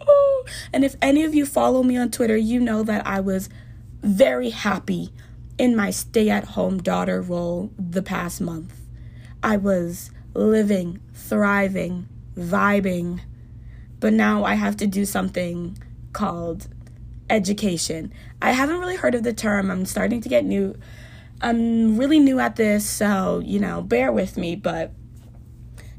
Oh. 0.06 0.44
And 0.72 0.84
if 0.84 0.94
any 1.02 1.24
of 1.24 1.34
you 1.34 1.46
follow 1.46 1.82
me 1.82 1.96
on 1.96 2.10
Twitter, 2.10 2.36
you 2.36 2.60
know 2.60 2.82
that 2.82 3.06
I 3.06 3.20
was 3.20 3.48
very 4.02 4.50
happy 4.50 5.12
in 5.58 5.74
my 5.74 5.90
stay 5.90 6.30
at 6.30 6.44
home 6.44 6.78
daughter 6.78 7.20
role 7.20 7.70
the 7.76 8.02
past 8.02 8.40
month. 8.40 8.74
I 9.42 9.56
was 9.56 10.10
living, 10.34 11.00
thriving, 11.14 12.08
vibing, 12.36 13.20
but 14.00 14.12
now 14.12 14.44
I 14.44 14.54
have 14.54 14.76
to 14.78 14.86
do 14.86 15.04
something 15.04 15.76
called 16.12 16.68
education. 17.28 18.12
I 18.40 18.52
haven't 18.52 18.78
really 18.78 18.96
heard 18.96 19.14
of 19.14 19.24
the 19.24 19.32
term. 19.32 19.70
I'm 19.70 19.86
starting 19.86 20.20
to 20.20 20.28
get 20.28 20.44
new 20.44 20.76
I'm 21.40 21.96
really 21.96 22.18
new 22.18 22.40
at 22.40 22.56
this, 22.56 22.88
so, 22.88 23.40
you 23.44 23.60
know, 23.60 23.82
bear 23.82 24.10
with 24.10 24.36
me. 24.36 24.56
But 24.56 24.92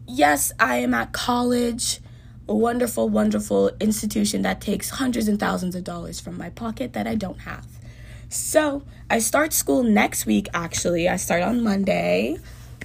yes, 0.08 0.52
I 0.60 0.78
am 0.78 0.94
at 0.94 1.14
college, 1.14 2.00
a 2.48 2.56
wonderful, 2.56 3.08
wonderful 3.10 3.72
institution 3.80 4.42
that 4.42 4.60
takes 4.60 4.90
hundreds 4.90 5.28
and 5.28 5.40
thousands 5.40 5.76
of 5.76 5.84
dollars 5.84 6.20
from 6.20 6.38
my 6.38 6.50
pocket 6.50 6.94
that 6.94 7.08
I 7.08 7.16
don't 7.16 7.40
have. 7.42 7.66
So 8.30 8.84
I 9.10 9.20
start 9.20 9.54
school 9.54 9.84
next 9.84 10.26
week, 10.26 10.48
actually. 10.54 11.08
I 11.08 11.16
start 11.16 11.42
on 11.42 11.64
Monday. 11.64 12.38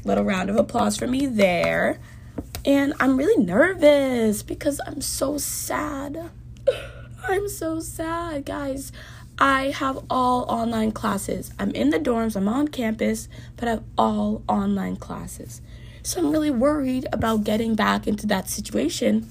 Little 0.04 0.24
round 0.24 0.48
of 0.48 0.56
applause 0.56 0.96
for 0.96 1.06
me 1.06 1.26
there. 1.26 1.98
And 2.64 2.94
I'm 3.00 3.16
really 3.16 3.42
nervous 3.44 4.42
because 4.42 4.80
I'm 4.86 5.00
so 5.00 5.38
sad. 5.38 6.30
I'm 7.28 7.48
so 7.48 7.80
sad, 7.80 8.44
guys. 8.44 8.92
I 9.38 9.70
have 9.70 10.04
all 10.08 10.42
online 10.48 10.92
classes. 10.92 11.52
I'm 11.58 11.70
in 11.72 11.90
the 11.90 11.98
dorms, 11.98 12.36
I'm 12.36 12.48
on 12.48 12.68
campus, 12.68 13.28
but 13.56 13.68
I 13.68 13.72
have 13.72 13.84
all 13.98 14.42
online 14.48 14.96
classes. 14.96 15.60
So 16.02 16.20
I'm 16.20 16.30
really 16.30 16.50
worried 16.50 17.06
about 17.12 17.44
getting 17.44 17.74
back 17.74 18.06
into 18.06 18.26
that 18.28 18.48
situation 18.48 19.28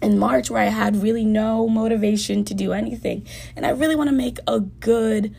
in 0.00 0.18
March 0.18 0.50
where 0.50 0.62
I 0.62 0.66
had 0.66 1.02
really 1.02 1.24
no 1.24 1.68
motivation 1.68 2.44
to 2.44 2.54
do 2.54 2.72
anything. 2.72 3.26
And 3.56 3.66
I 3.66 3.70
really 3.70 3.96
want 3.96 4.08
to 4.08 4.16
make 4.16 4.38
a 4.46 4.60
good 4.60 5.34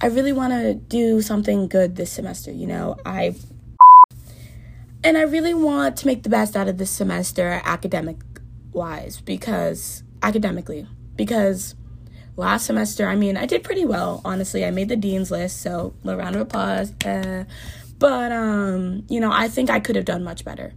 I 0.00 0.06
really 0.06 0.32
want 0.32 0.52
to 0.52 0.74
do 0.74 1.22
something 1.22 1.68
good 1.68 1.94
this 1.94 2.10
semester, 2.10 2.50
you 2.50 2.66
know. 2.66 2.96
I 3.06 3.36
and 5.04 5.16
I 5.16 5.22
really 5.22 5.54
want 5.54 5.96
to 5.98 6.06
make 6.08 6.24
the 6.24 6.28
best 6.28 6.56
out 6.56 6.66
of 6.66 6.78
this 6.78 6.90
semester 6.90 7.60
academic 7.64 8.16
wise 8.72 9.20
because 9.20 10.02
academically 10.20 10.88
because 11.14 11.76
last 12.36 12.66
semester 12.66 13.08
I 13.08 13.16
mean 13.16 13.36
I 13.36 13.46
did 13.46 13.62
pretty 13.62 13.84
well 13.84 14.20
honestly. 14.24 14.64
I 14.64 14.70
made 14.70 14.88
the 14.88 14.96
dean's 14.96 15.30
list 15.30 15.60
so 15.60 15.94
a 16.04 16.16
round 16.16 16.36
of 16.36 16.42
applause 16.42 16.92
uh, 17.04 17.44
but 17.98 18.32
um 18.32 19.04
you 19.08 19.20
know 19.20 19.30
I 19.32 19.48
think 19.48 19.70
I 19.70 19.80
could 19.80 19.96
have 19.96 20.04
done 20.04 20.24
much 20.24 20.44
better. 20.44 20.72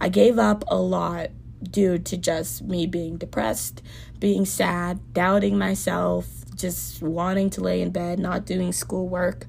I 0.00 0.08
gave 0.08 0.38
up 0.38 0.64
a 0.68 0.76
lot 0.76 1.30
due 1.62 1.98
to 1.98 2.16
just 2.16 2.62
me 2.62 2.86
being 2.86 3.16
depressed 3.16 3.82
being 4.20 4.44
sad 4.44 5.00
doubting 5.12 5.58
myself 5.58 6.26
just 6.54 7.02
wanting 7.02 7.50
to 7.50 7.60
lay 7.60 7.80
in 7.80 7.90
bed 7.90 8.18
not 8.18 8.44
doing 8.46 8.72
schoolwork. 8.72 9.46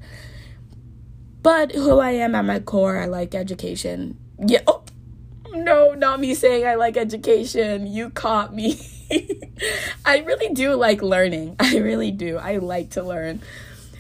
But 1.42 1.72
who 1.72 2.00
I 2.00 2.12
am 2.12 2.36
at 2.36 2.46
my 2.46 2.60
core 2.60 3.00
I 3.00 3.06
like 3.06 3.34
education. 3.34 4.18
Yeah 4.46 4.62
oh, 4.68 4.84
no 5.64 5.94
not 5.94 6.20
me 6.20 6.34
saying 6.34 6.66
I 6.66 6.76
like 6.76 6.98
education 6.98 7.88
you 7.88 8.10
caught 8.10 8.54
me 8.54 8.80
I 10.06 10.20
really 10.20 10.54
do 10.54 10.76
like 10.76 11.02
learning. 11.02 11.56
I 11.60 11.78
really 11.78 12.12
do. 12.12 12.38
I 12.38 12.58
like 12.58 12.92
to 12.92 13.04
learn. 13.04 13.42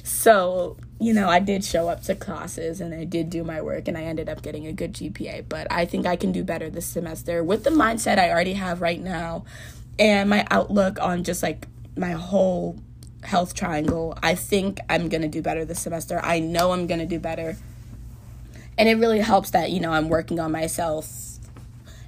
So, 0.03 0.77
you 0.99 1.13
know, 1.13 1.29
I 1.29 1.39
did 1.39 1.63
show 1.63 1.89
up 1.89 2.03
to 2.03 2.15
classes 2.15 2.81
and 2.81 2.93
I 2.93 3.03
did 3.03 3.29
do 3.29 3.43
my 3.43 3.61
work 3.61 3.87
and 3.87 3.97
I 3.97 4.03
ended 4.03 4.29
up 4.29 4.41
getting 4.41 4.67
a 4.67 4.73
good 4.73 4.93
GPA. 4.93 5.45
But 5.47 5.67
I 5.71 5.85
think 5.85 6.05
I 6.05 6.15
can 6.15 6.31
do 6.31 6.43
better 6.43 6.69
this 6.69 6.85
semester 6.85 7.43
with 7.43 7.63
the 7.63 7.69
mindset 7.69 8.17
I 8.17 8.31
already 8.31 8.53
have 8.53 8.81
right 8.81 9.01
now 9.01 9.45
and 9.99 10.29
my 10.29 10.47
outlook 10.49 10.99
on 11.01 11.23
just 11.23 11.43
like 11.43 11.67
my 11.95 12.11
whole 12.11 12.79
health 13.23 13.53
triangle. 13.53 14.17
I 14.23 14.35
think 14.35 14.79
I'm 14.89 15.09
going 15.09 15.23
to 15.23 15.27
do 15.27 15.41
better 15.41 15.65
this 15.65 15.81
semester. 15.81 16.19
I 16.23 16.39
know 16.39 16.71
I'm 16.71 16.87
going 16.87 16.99
to 16.99 17.05
do 17.05 17.19
better. 17.19 17.57
And 18.77 18.87
it 18.87 18.95
really 18.95 19.19
helps 19.19 19.49
that, 19.51 19.71
you 19.71 19.79
know, 19.79 19.91
I'm 19.91 20.07
working 20.07 20.39
on 20.39 20.51
myself 20.51 21.26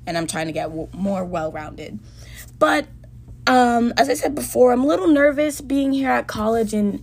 and 0.06 0.18
I'm 0.18 0.28
trying 0.28 0.48
to 0.48 0.54
get 0.54 0.70
w- 0.70 0.90
more 0.94 1.24
well 1.24 1.52
rounded. 1.52 2.00
But 2.58 2.88
um, 3.48 3.94
as 3.98 4.10
I 4.10 4.14
said 4.14 4.36
before, 4.36 4.72
I'm 4.72 4.84
a 4.84 4.88
little 4.88 5.08
nervous 5.08 5.60
being 5.62 5.92
here 5.92 6.10
at 6.10 6.28
college 6.28 6.74
and 6.74 7.02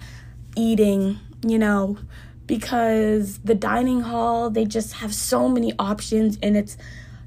eating, 0.54 1.18
you 1.44 1.58
know, 1.58 1.98
because 2.46 3.38
the 3.38 3.54
dining 3.54 4.02
hall, 4.02 4.50
they 4.50 4.64
just 4.64 4.94
have 4.94 5.14
so 5.14 5.48
many 5.48 5.72
options 5.78 6.38
and 6.42 6.56
it's 6.56 6.76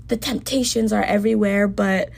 the 0.08 0.15
temptations 0.17 0.93
are 0.93 1.03
everywhere, 1.03 1.67
but 1.67 2.10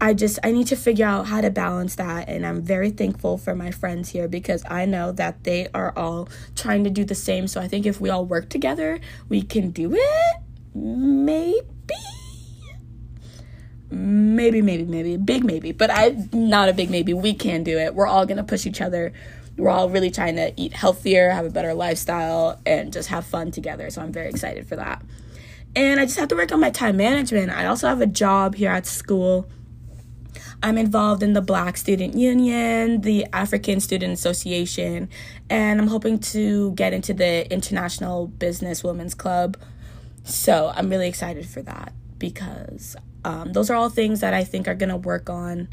I 0.00 0.14
just 0.14 0.38
I 0.42 0.50
need 0.50 0.66
to 0.68 0.76
figure 0.76 1.06
out 1.06 1.26
how 1.26 1.40
to 1.40 1.50
balance 1.50 1.96
that 1.96 2.28
and 2.28 2.46
I'm 2.46 2.62
very 2.62 2.90
thankful 2.90 3.38
for 3.38 3.54
my 3.54 3.70
friends 3.70 4.10
here 4.10 4.28
because 4.28 4.62
I 4.68 4.84
know 4.84 5.12
that 5.12 5.44
they 5.44 5.68
are 5.74 5.92
all 5.96 6.28
trying 6.54 6.84
to 6.84 6.90
do 6.90 7.04
the 7.04 7.14
same. 7.14 7.48
So 7.48 7.60
I 7.60 7.68
think 7.68 7.86
if 7.86 8.00
we 8.00 8.10
all 8.10 8.24
work 8.24 8.48
together, 8.48 9.00
we 9.28 9.42
can 9.42 9.70
do 9.70 9.94
it. 9.94 10.36
Maybe 10.74 11.66
maybe, 13.90 14.62
maybe, 14.62 14.84
maybe, 14.84 15.16
big 15.16 15.44
maybe, 15.44 15.72
but 15.72 15.90
I'm 15.90 16.28
not 16.32 16.68
a 16.68 16.72
big 16.72 16.90
maybe. 16.90 17.14
We 17.14 17.34
can 17.34 17.62
do 17.62 17.78
it. 17.78 17.94
We're 17.94 18.06
all 18.06 18.26
gonna 18.26 18.44
push 18.44 18.66
each 18.66 18.80
other. 18.80 19.12
We're 19.56 19.70
all 19.70 19.88
really 19.88 20.10
trying 20.10 20.36
to 20.36 20.52
eat 20.56 20.74
healthier, 20.74 21.30
have 21.30 21.46
a 21.46 21.50
better 21.50 21.72
lifestyle, 21.72 22.60
and 22.66 22.92
just 22.92 23.08
have 23.08 23.24
fun 23.24 23.50
together. 23.50 23.88
So 23.90 24.02
I'm 24.02 24.12
very 24.12 24.28
excited 24.28 24.68
for 24.68 24.76
that. 24.76 25.02
And 25.74 25.98
I 25.98 26.04
just 26.04 26.18
have 26.18 26.28
to 26.28 26.36
work 26.36 26.52
on 26.52 26.60
my 26.60 26.70
time 26.70 26.96
management. 26.96 27.50
I 27.50 27.66
also 27.66 27.88
have 27.88 28.00
a 28.00 28.06
job 28.06 28.54
here 28.54 28.70
at 28.70 28.86
school. 28.86 29.48
I'm 30.62 30.78
involved 30.78 31.22
in 31.22 31.32
the 31.32 31.42
Black 31.42 31.76
Student 31.76 32.14
Union, 32.14 33.02
the 33.02 33.26
African 33.32 33.80
Student 33.80 34.12
Association, 34.14 35.08
and 35.50 35.80
I'm 35.80 35.88
hoping 35.88 36.18
to 36.18 36.72
get 36.72 36.92
into 36.92 37.12
the 37.12 37.50
International 37.52 38.26
Business 38.26 38.82
Women's 38.82 39.14
Club. 39.14 39.56
So 40.26 40.72
I'm 40.74 40.90
really 40.90 41.08
excited 41.08 41.46
for 41.48 41.62
that 41.62 41.92
because 42.18 42.96
um, 43.24 43.52
those 43.52 43.70
are 43.70 43.76
all 43.76 43.88
things 43.88 44.20
that 44.20 44.34
I 44.34 44.42
think 44.42 44.66
are 44.66 44.74
going 44.74 44.88
to 44.88 44.96
work 44.96 45.30
on 45.30 45.68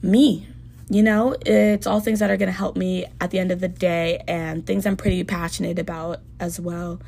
me. 0.00 0.48
You 0.88 1.02
know, 1.02 1.36
it's 1.44 1.86
all 1.86 2.00
things 2.00 2.18
that 2.20 2.30
are 2.30 2.36
going 2.36 2.50
to 2.50 2.56
help 2.56 2.74
me 2.76 3.06
at 3.20 3.30
the 3.30 3.38
end 3.38 3.52
of 3.52 3.60
the 3.60 3.68
day 3.68 4.22
and 4.26 4.66
things 4.66 4.86
I'm 4.86 4.96
pretty 4.96 5.24
passionate 5.24 5.78
about 5.78 6.20
as 6.40 6.58
well 6.58 7.00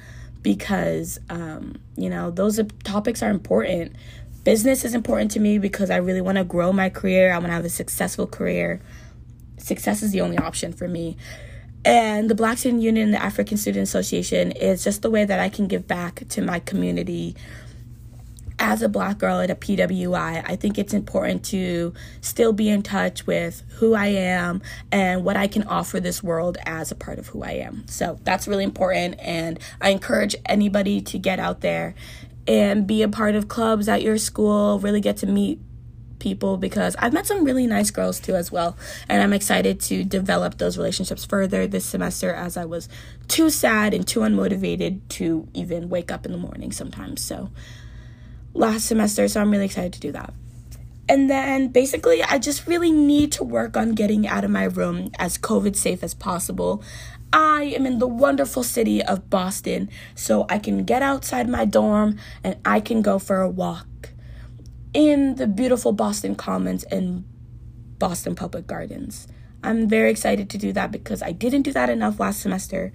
because, 0.43 1.19
um, 1.31 1.81
you 1.97 2.11
know, 2.11 2.31
those 2.31 2.61
topics 2.83 3.23
are 3.23 3.31
important. 3.31 3.97
Business 4.45 4.85
is 4.85 4.95
important 4.95 5.31
to 5.33 5.41
me 5.41 5.59
because 5.59 5.91
I 5.91 5.97
really 5.97 6.21
want 6.21 6.37
to 6.37 6.45
grow 6.45 6.71
my 6.71 6.91
career. 6.91 7.33
I 7.33 7.39
want 7.39 7.49
to 7.49 7.53
have 7.53 7.65
a 7.65 7.71
successful 7.71 8.27
career. 8.27 8.81
Success 9.57 10.03
is 10.03 10.13
the 10.13 10.21
only 10.21 10.37
option 10.37 10.73
for 10.75 10.87
me. 10.87 11.17
And 11.85 12.31
the 12.31 12.35
Black 12.35 12.59
Student 12.59 12.83
Union, 12.83 13.07
and 13.07 13.15
the 13.15 13.23
African 13.23 13.57
Student 13.57 13.83
Association, 13.83 14.53
is 14.53 14.83
just 14.83 15.03
the 15.03 15.11
way 15.11 15.25
that 15.25 15.39
I 15.39 15.49
can 15.49 15.67
give 15.67 15.87
back 15.87 16.23
to 16.31 16.43
my 16.43 16.61
community 16.61 17.37
as 18.59 18.83
a 18.83 18.89
black 18.89 19.19
girl 19.19 19.41
at 19.41 19.51
a 19.51 19.55
PWI, 19.55 20.43
I 20.47 20.57
think 20.57 20.79
it's 20.79 20.95
important 20.95 21.45
to 21.47 21.93
still 22.21 22.53
be 22.53 22.69
in 22.69 22.83
touch 22.83 23.27
with 23.27 23.63
who 23.77 23.95
I 23.95 24.07
am 24.07 24.63
and 24.93 25.25
what 25.25 25.37
I 25.37 25.47
can 25.49 25.65
offer 25.65 26.01
this 26.01 26.23
world 26.23 26.57
as 26.65 26.91
a 26.91 26.95
part 26.95 27.19
of 27.19 27.27
who 27.29 27.43
I 27.43 27.53
am. 27.53 27.87
So 27.89 28.19
that's 28.23 28.47
really 28.47 28.65
important. 28.65 29.17
And 29.19 29.59
I 29.81 29.91
encourage 29.91 30.37
anybody 30.47 31.01
to 31.03 31.19
get 31.19 31.39
out 31.39 31.61
there 31.61 31.95
and 32.47 32.87
be 32.87 33.03
a 33.03 33.09
part 33.09 33.35
of 33.35 33.49
clubs 33.49 33.89
at 33.89 34.03
your 34.03 34.19
school, 34.19 34.79
really 34.79 35.01
get 35.01 35.17
to 35.19 35.27
meet 35.27 35.59
people 36.25 36.57
because 36.57 36.97
I've 36.99 37.13
met 37.13 37.27
some 37.27 37.45
really 37.45 37.67
nice 37.67 37.91
girls 37.91 38.19
too 38.19 38.35
as 38.35 38.51
well. 38.51 38.77
And 39.09 39.23
I'm 39.23 39.35
excited 39.35 39.79
to 39.83 40.03
develop 40.03 40.57
those 40.57 40.79
relationships 40.79 41.25
further 41.25 41.67
this 41.67 41.85
semester 41.85 42.33
as 42.33 42.57
I 42.57 42.65
was 42.65 42.89
too 43.29 43.51
sad 43.51 43.93
and 43.93 44.09
too 44.09 44.21
unmotivated 44.21 45.01
to 45.11 45.47
even 45.53 45.91
wake 45.91 46.11
up 46.11 46.25
in 46.25 46.33
the 46.33 46.39
morning 46.39 46.73
sometimes. 46.73 47.21
So 47.21 47.51
last 48.55 48.87
semester, 48.87 49.29
so 49.29 49.43
I'm 49.43 49.51
really 49.51 49.67
excited 49.67 49.93
to 49.93 50.01
do 50.01 50.13
that. 50.13 50.33
And 51.07 51.29
then 51.29 51.69
basically, 51.69 52.23
I 52.23 52.39
just 52.39 52.67
really 52.67 52.91
need 52.91 53.31
to 53.33 53.45
work 53.45 53.77
on 53.77 53.93
getting 53.93 54.27
out 54.27 54.43
of 54.43 54.51
my 54.51 54.65
room 54.65 55.11
as 55.19 55.37
COVID 55.37 55.77
safe 55.77 56.03
as 56.03 56.15
possible. 56.15 56.83
I 57.31 57.65
am 57.77 57.85
in 57.85 57.99
the 57.99 58.07
wonderful 58.07 58.63
city 58.63 59.03
of 59.03 59.29
Boston, 59.29 59.91
so 60.15 60.47
I 60.49 60.59
can 60.59 60.85
get 60.85 61.03
outside 61.03 61.47
my 61.47 61.67
dorm 61.67 62.19
and 62.43 62.57
I 62.65 62.81
can 62.81 63.03
go 63.03 63.19
for 63.19 63.43
a 63.43 63.51
walk 63.51 64.14
in 64.95 65.35
the 65.35 65.47
beautiful 65.47 65.93
Boston 65.93 66.35
Commons 66.35 66.85
and 66.85 67.25
Boston 67.99 68.35
Public 68.35 68.67
Gardens. 68.67 69.27
I'm 69.63 69.89
very 69.89 70.11
excited 70.11 70.49
to 70.51 70.59
do 70.59 70.73
that 70.73 70.93
because 70.93 71.23
I 71.23 71.33
didn't 71.33 71.63
do 71.63 71.73
that 71.73 71.91
enough 71.91 72.21
last 72.21 72.41
semester. 72.41 72.93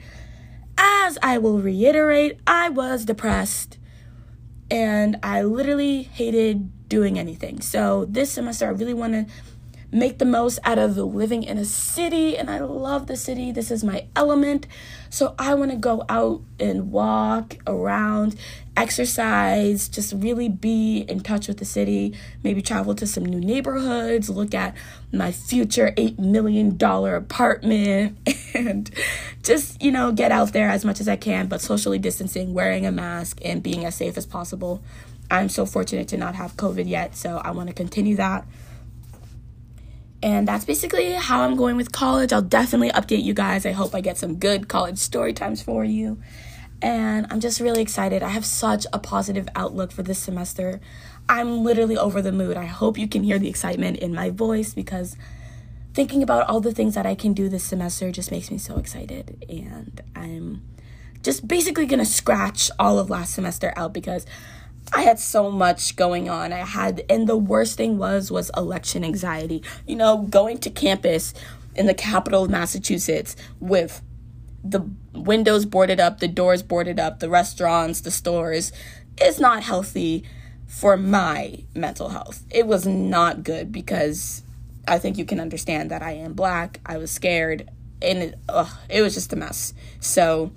As 0.78 1.18
I 1.22 1.38
will 1.38 1.60
reiterate, 1.60 2.40
I 2.48 2.70
was 2.70 3.06
depressed 3.06 3.78
and 4.72 5.18
I 5.24 5.44
literally 5.44 6.04
hated 6.04 6.88
doing 6.88 7.20
anything. 7.20 7.62
So 7.62 8.06
this 8.06 8.32
semester, 8.32 8.66
I 8.68 8.70
really 8.70 8.94
want 8.94 9.14
to 9.14 9.26
make 9.91 10.19
the 10.19 10.25
most 10.25 10.60
out 10.63 10.78
of 10.78 10.97
living 10.97 11.43
in 11.43 11.58
a 11.58 11.65
city, 11.65 12.38
and 12.38 12.49
I 12.49 12.60
love 12.60 13.08
the 13.08 13.15
city. 13.15 13.52
This 13.52 13.71
is 13.71 13.84
my 13.84 14.06
element. 14.15 14.67
So 15.10 15.34
I 15.39 15.56
want 15.56 15.71
to 15.71 15.78
go 15.78 16.04
out 16.08 16.41
and 16.60 16.91
walk 16.91 17.58
around, 17.65 18.36
exercise, 18.78 19.89
just 19.89 20.13
really 20.13 20.47
be 20.47 20.99
in 21.10 21.21
touch 21.21 21.47
with 21.47 21.58
the 21.58 21.65
city, 21.65 22.15
maybe 22.43 22.62
travel 22.62 22.93
to 22.95 23.08
some 23.08 23.25
new 23.25 23.39
neighborhoods, 23.39 24.30
look 24.30 24.54
at 24.54 24.75
my 25.12 25.32
future 25.32 25.91
$8 25.97 26.19
million 26.19 26.78
apartment, 26.80 28.17
and 28.54 28.91
just, 29.41 29.82
you 29.82 29.91
know, 29.91 30.12
get 30.12 30.32
out 30.32 30.54
there 30.54 30.69
as 30.69 30.86
much 30.86 30.99
as 30.99 31.08
I 31.08 31.15
can, 31.15 31.47
but 31.47 31.62
socially 31.62 31.97
distancing, 31.97 32.54
wearing 32.54 32.86
a 32.86 32.91
mask, 32.91 33.39
and 33.43 33.63
being 33.63 33.86
as 33.86 33.95
safe 33.95 34.17
as 34.17 34.28
possible. 34.28 34.84
I'm 35.32 35.49
so 35.49 35.65
fortunate 35.65 36.08
to 36.10 36.17
not 36.17 36.36
have 36.36 36.56
COVID 36.56 36.88
yet, 36.88 37.15
so 37.15 37.38
I 37.38 37.52
want 37.52 37.69
to 37.69 37.73
continue 37.73 38.15
that. 38.17 38.45
And 40.21 40.47
that's 40.47 40.65
basically 40.65 41.12
how 41.13 41.41
I'm 41.41 41.55
going 41.55 41.77
with 41.77 41.91
college. 41.91 42.34
I'll 42.34 42.41
definitely 42.41 42.89
update 42.89 43.23
you 43.23 43.34
guys. 43.34 43.65
I 43.65 43.71
hope 43.71 43.95
I 43.95 44.01
get 44.01 44.17
some 44.17 44.36
good 44.36 44.67
college 44.67 44.97
story 44.97 45.34
times 45.34 45.62
for 45.62 45.86
you. 45.86 46.19
And 46.82 47.27
I'm 47.29 47.39
just 47.39 47.60
really 47.60 47.82
excited. 47.82 48.23
I 48.23 48.29
have 48.29 48.45
such 48.45 48.86
a 48.91 48.99
positive 48.99 49.47
outlook 49.55 49.91
for 49.91 50.03
this 50.03 50.19
semester. 50.19 50.79
I'm 51.27 51.63
literally 51.63 51.97
over 51.97 52.21
the 52.21 52.32
mood. 52.32 52.58
I 52.58 52.65
hope 52.65 52.97
you 52.97 53.08
can 53.08 53.23
hear 53.23 53.39
the 53.39 53.49
excitement 53.49 53.97
in 53.97 54.13
my 54.13 54.29
voice 54.29 54.73
because 54.73 55.15
thinking 55.93 56.23
about 56.23 56.47
all 56.47 56.62
the 56.62 56.73
things 56.73 56.95
that 56.95 57.05
I 57.05 57.15
can 57.15 57.34
do 57.34 57.49
this 57.49 57.63
semester 57.63 58.12
just 58.12 58.32
makes 58.32 58.51
me 58.51 58.58
so 58.58 58.77
excited. 58.77 59.45
And 59.49 60.01
I'm 60.15 60.62
just 61.23 61.47
basically 61.47 61.86
gonna 61.86 62.05
scratch 62.05 62.71
all 62.79 62.99
of 62.99 63.10
last 63.10 63.34
semester 63.34 63.73
out 63.75 63.93
because 63.93 64.25
I 64.91 65.02
had 65.04 65.19
so 65.19 65.52
much 65.52 65.95
going 65.95 66.30
on. 66.30 66.52
I 66.52 66.60
had, 66.60 67.04
and 67.10 67.28
the 67.28 67.38
worst 67.38 67.78
thing 67.78 67.97
was 67.97 68.32
was 68.32 68.52
election 68.58 69.04
anxiety. 69.04 69.63
You 69.86 69.95
know, 69.95 70.23
going 70.23 70.58
to 70.60 70.69
campus 70.69 71.34
in 71.75 71.86
the 71.86 71.93
capital 71.93 72.43
of 72.43 72.49
Massachusetts 72.49 73.36
with 73.60 74.02
the 74.63 74.89
windows 75.13 75.65
boarded 75.65 75.99
up, 75.99 76.19
the 76.19 76.28
doors 76.28 76.63
boarded 76.63 76.99
up, 76.99 77.19
the 77.19 77.30
restaurants, 77.30 78.02
the 78.02 78.12
stores 78.12 78.71
is 79.21 79.39
not 79.39 79.63
healthy 79.63 80.23
for 80.67 80.97
my 80.97 81.63
mental 81.73 82.10
health. 82.10 82.43
It 82.52 82.67
was 82.67 82.86
not 82.86 83.43
good 83.43 83.71
because 83.71 84.43
I 84.88 84.99
think 84.99 85.17
you 85.17 85.25
can 85.25 85.39
understand 85.39 85.91
that 85.91 86.02
I 86.02 86.12
am 86.12 86.34
black. 86.34 86.80
I 86.86 86.97
was 86.97 87.12
scared 87.12 87.69
and 88.02 88.19
it, 88.19 88.39
ugh, 88.47 88.69
it 88.89 89.02
was 89.02 89.13
just 89.13 89.34
a 89.34 89.36
mess. 89.36 89.73
So 89.99 90.52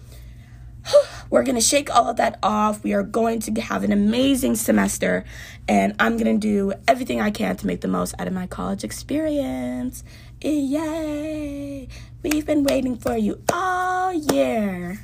we're 1.30 1.42
going 1.42 1.54
to 1.54 1.60
shake 1.60 1.94
all 1.94 2.08
of 2.08 2.16
that 2.16 2.38
off. 2.42 2.82
We 2.82 2.92
are 2.92 3.02
going 3.02 3.40
to 3.40 3.60
have 3.60 3.84
an 3.84 3.92
amazing 3.92 4.56
semester, 4.56 5.24
and 5.68 5.94
I'm 5.98 6.16
going 6.16 6.40
to 6.40 6.46
do 6.46 6.72
everything 6.88 7.20
I 7.20 7.30
can 7.30 7.56
to 7.56 7.66
make 7.66 7.80
the 7.80 7.88
most 7.88 8.14
out 8.18 8.26
of 8.26 8.32
my 8.32 8.46
college 8.46 8.84
experience. 8.84 10.04
Yay! 10.40 11.88
We've 12.22 12.46
been 12.46 12.64
waiting 12.64 12.96
for 12.96 13.16
you 13.16 13.42
all 13.52 14.12
year. 14.12 14.98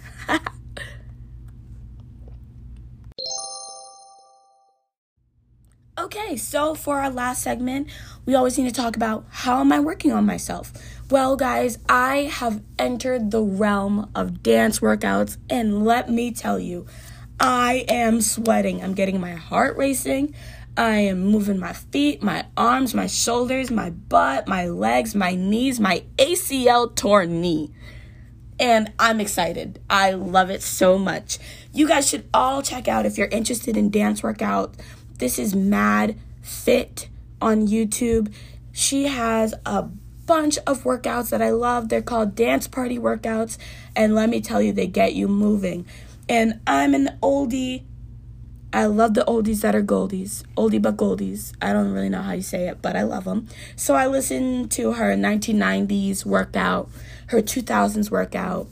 okay, 5.99 6.37
so 6.37 6.75
for 6.75 7.01
our 7.01 7.11
last 7.11 7.43
segment, 7.43 7.89
we 8.27 8.35
always 8.35 8.59
need 8.59 8.67
to 8.69 8.75
talk 8.75 8.97
about 8.97 9.25
how 9.31 9.61
am 9.61 9.73
I 9.73 9.81
working 9.81 10.13
on 10.13 10.27
myself? 10.27 10.73
Well, 11.11 11.37
guys, 11.37 11.79
I 11.89 12.31
have 12.31 12.61
entered 12.79 13.31
the 13.31 13.41
realm 13.41 14.11
of 14.15 14.43
dance 14.43 14.81
workouts, 14.81 15.39
and 15.49 15.83
let 15.83 16.11
me 16.11 16.33
tell 16.33 16.59
you, 16.59 16.85
I 17.41 17.87
am 17.89 18.21
sweating. 18.21 18.85
I'm 18.85 18.93
getting 18.93 19.19
my 19.19 19.33
heart 19.33 19.79
racing. 19.79 20.35
I 20.77 20.97
am 20.99 21.21
moving 21.21 21.59
my 21.59 21.73
feet, 21.73 22.23
my 22.23 22.45
arms, 22.59 22.93
my 22.93 23.07
shoulders, 23.07 23.71
my 23.71 23.89
butt, 23.89 24.47
my 24.49 24.67
legs, 24.67 25.15
my 25.15 25.35
knees, 25.35 25.81
my 25.81 26.05
ACL 26.19 26.95
torn 26.95 27.41
knee. 27.41 27.73
And 28.61 28.93
I'm 28.99 29.19
excited. 29.19 29.81
I 29.89 30.13
love 30.13 30.51
it 30.51 30.61
so 30.61 30.99
much. 30.99 31.39
You 31.73 31.89
guys 31.89 32.07
should 32.07 32.29
all 32.35 32.61
check 32.61 32.87
out 32.87 33.07
if 33.07 33.17
you're 33.17 33.29
interested 33.29 33.79
in 33.79 33.89
dance 33.89 34.23
workout. 34.23 34.75
This 35.17 35.39
is 35.39 35.55
Mad 35.55 36.19
Fit 36.43 37.09
on 37.41 37.67
YouTube. 37.67 38.31
She 38.73 39.05
has 39.05 39.55
a 39.65 39.89
bunch 40.29 40.59
of 40.67 40.85
workouts 40.85 41.31
that 41.31 41.43
I 41.43 41.51
love. 41.51 41.89
They're 41.89 42.03
called 42.03 42.37
dance 42.37 42.69
party 42.69 42.99
workouts. 42.99 43.57
And 43.97 44.15
let 44.15 44.29
me 44.29 44.41
tell 44.41 44.63
you, 44.63 44.73
they 44.73 44.87
get 44.87 45.15
you 45.15 45.27
moving. 45.27 45.87
And 46.29 46.61
I'm 46.67 46.95
an 46.95 47.19
oldie. 47.21 47.83
I 48.71 48.85
love 48.85 49.15
the 49.15 49.25
oldies 49.25 49.63
that 49.63 49.75
are 49.75 49.83
goldies. 49.83 50.45
Oldie 50.55 50.81
but 50.81 50.99
goldies. 50.99 51.55
I 51.63 51.73
don't 51.73 51.91
really 51.91 52.11
know 52.11 52.21
how 52.21 52.33
you 52.33 52.43
say 52.43 52.69
it, 52.69 52.83
but 52.83 52.95
I 52.95 53.03
love 53.03 53.25
them. 53.25 53.49
So 53.75 53.95
I 53.95 54.07
listened 54.07 54.71
to 54.73 54.93
her 54.93 55.17
1990s 55.17 56.27
workout, 56.27 56.91
her 57.29 57.41
2000s 57.41 58.11
workout. 58.11 58.69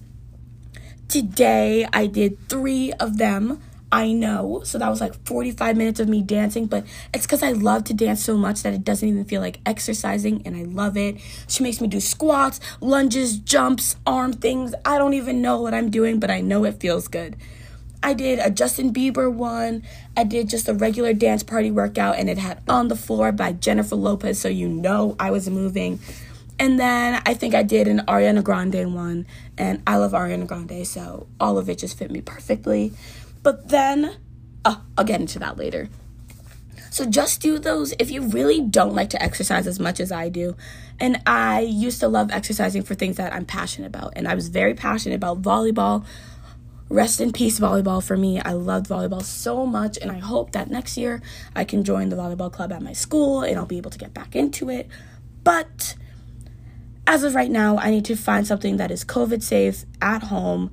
Today 1.08 1.88
I 1.90 2.06
did 2.06 2.38
three 2.50 2.92
of 3.00 3.16
them. 3.16 3.62
I 3.92 4.12
know. 4.12 4.62
So 4.64 4.78
that 4.78 4.88
was 4.88 5.00
like 5.00 5.14
45 5.26 5.76
minutes 5.76 6.00
of 6.00 6.08
me 6.08 6.20
dancing, 6.20 6.66
but 6.66 6.84
it's 7.14 7.24
because 7.24 7.42
I 7.42 7.52
love 7.52 7.84
to 7.84 7.94
dance 7.94 8.24
so 8.24 8.36
much 8.36 8.62
that 8.62 8.74
it 8.74 8.84
doesn't 8.84 9.08
even 9.08 9.24
feel 9.24 9.40
like 9.40 9.60
exercising, 9.64 10.42
and 10.44 10.56
I 10.56 10.64
love 10.64 10.96
it. 10.96 11.20
She 11.48 11.62
makes 11.62 11.80
me 11.80 11.86
do 11.86 12.00
squats, 12.00 12.58
lunges, 12.80 13.38
jumps, 13.38 13.96
arm 14.04 14.32
things. 14.32 14.74
I 14.84 14.98
don't 14.98 15.14
even 15.14 15.40
know 15.40 15.60
what 15.60 15.72
I'm 15.72 15.90
doing, 15.90 16.18
but 16.18 16.30
I 16.30 16.40
know 16.40 16.64
it 16.64 16.80
feels 16.80 17.06
good. 17.06 17.36
I 18.02 18.12
did 18.12 18.38
a 18.38 18.50
Justin 18.50 18.92
Bieber 18.92 19.32
one. 19.32 19.82
I 20.16 20.24
did 20.24 20.48
just 20.48 20.68
a 20.68 20.74
regular 20.74 21.12
dance 21.12 21.42
party 21.42 21.70
workout, 21.70 22.16
and 22.18 22.28
it 22.28 22.38
had 22.38 22.62
On 22.68 22.88
the 22.88 22.96
Floor 22.96 23.32
by 23.32 23.52
Jennifer 23.52 23.96
Lopez, 23.96 24.40
so 24.40 24.48
you 24.48 24.68
know 24.68 25.16
I 25.18 25.30
was 25.30 25.48
moving. 25.48 26.00
And 26.58 26.80
then 26.80 27.22
I 27.26 27.34
think 27.34 27.54
I 27.54 27.62
did 27.62 27.86
an 27.86 28.00
Ariana 28.08 28.42
Grande 28.42 28.94
one, 28.94 29.26
and 29.56 29.82
I 29.86 29.96
love 29.96 30.12
Ariana 30.12 30.46
Grande, 30.46 30.86
so 30.86 31.26
all 31.38 31.58
of 31.58 31.68
it 31.68 31.78
just 31.78 31.98
fit 31.98 32.10
me 32.10 32.20
perfectly. 32.20 32.92
But 33.46 33.68
then, 33.68 34.16
oh, 34.64 34.82
I'll 34.98 35.04
get 35.04 35.20
into 35.20 35.38
that 35.38 35.56
later. 35.56 35.88
So 36.90 37.04
just 37.04 37.40
do 37.40 37.60
those 37.60 37.94
if 38.00 38.10
you 38.10 38.22
really 38.22 38.60
don't 38.60 38.92
like 38.92 39.10
to 39.10 39.22
exercise 39.22 39.68
as 39.68 39.78
much 39.78 40.00
as 40.00 40.10
I 40.10 40.30
do. 40.30 40.56
And 40.98 41.22
I 41.28 41.60
used 41.60 42.00
to 42.00 42.08
love 42.08 42.32
exercising 42.32 42.82
for 42.82 42.96
things 42.96 43.18
that 43.18 43.32
I'm 43.32 43.44
passionate 43.44 43.86
about. 43.86 44.14
And 44.16 44.26
I 44.26 44.34
was 44.34 44.48
very 44.48 44.74
passionate 44.74 45.14
about 45.14 45.42
volleyball. 45.42 46.04
Rest 46.88 47.20
in 47.20 47.30
peace, 47.30 47.60
volleyball 47.60 48.02
for 48.02 48.16
me. 48.16 48.40
I 48.40 48.50
loved 48.54 48.88
volleyball 48.88 49.22
so 49.22 49.64
much. 49.64 49.96
And 49.96 50.10
I 50.10 50.18
hope 50.18 50.50
that 50.50 50.68
next 50.68 50.96
year 50.96 51.22
I 51.54 51.62
can 51.62 51.84
join 51.84 52.08
the 52.08 52.16
volleyball 52.16 52.52
club 52.52 52.72
at 52.72 52.82
my 52.82 52.94
school 52.94 53.42
and 53.42 53.56
I'll 53.56 53.64
be 53.64 53.78
able 53.78 53.92
to 53.92 53.98
get 53.98 54.12
back 54.12 54.34
into 54.34 54.68
it. 54.70 54.88
But 55.44 55.94
as 57.06 57.22
of 57.22 57.36
right 57.36 57.52
now, 57.52 57.78
I 57.78 57.90
need 57.90 58.06
to 58.06 58.16
find 58.16 58.44
something 58.44 58.76
that 58.78 58.90
is 58.90 59.04
COVID 59.04 59.40
safe 59.40 59.84
at 60.02 60.24
home 60.24 60.72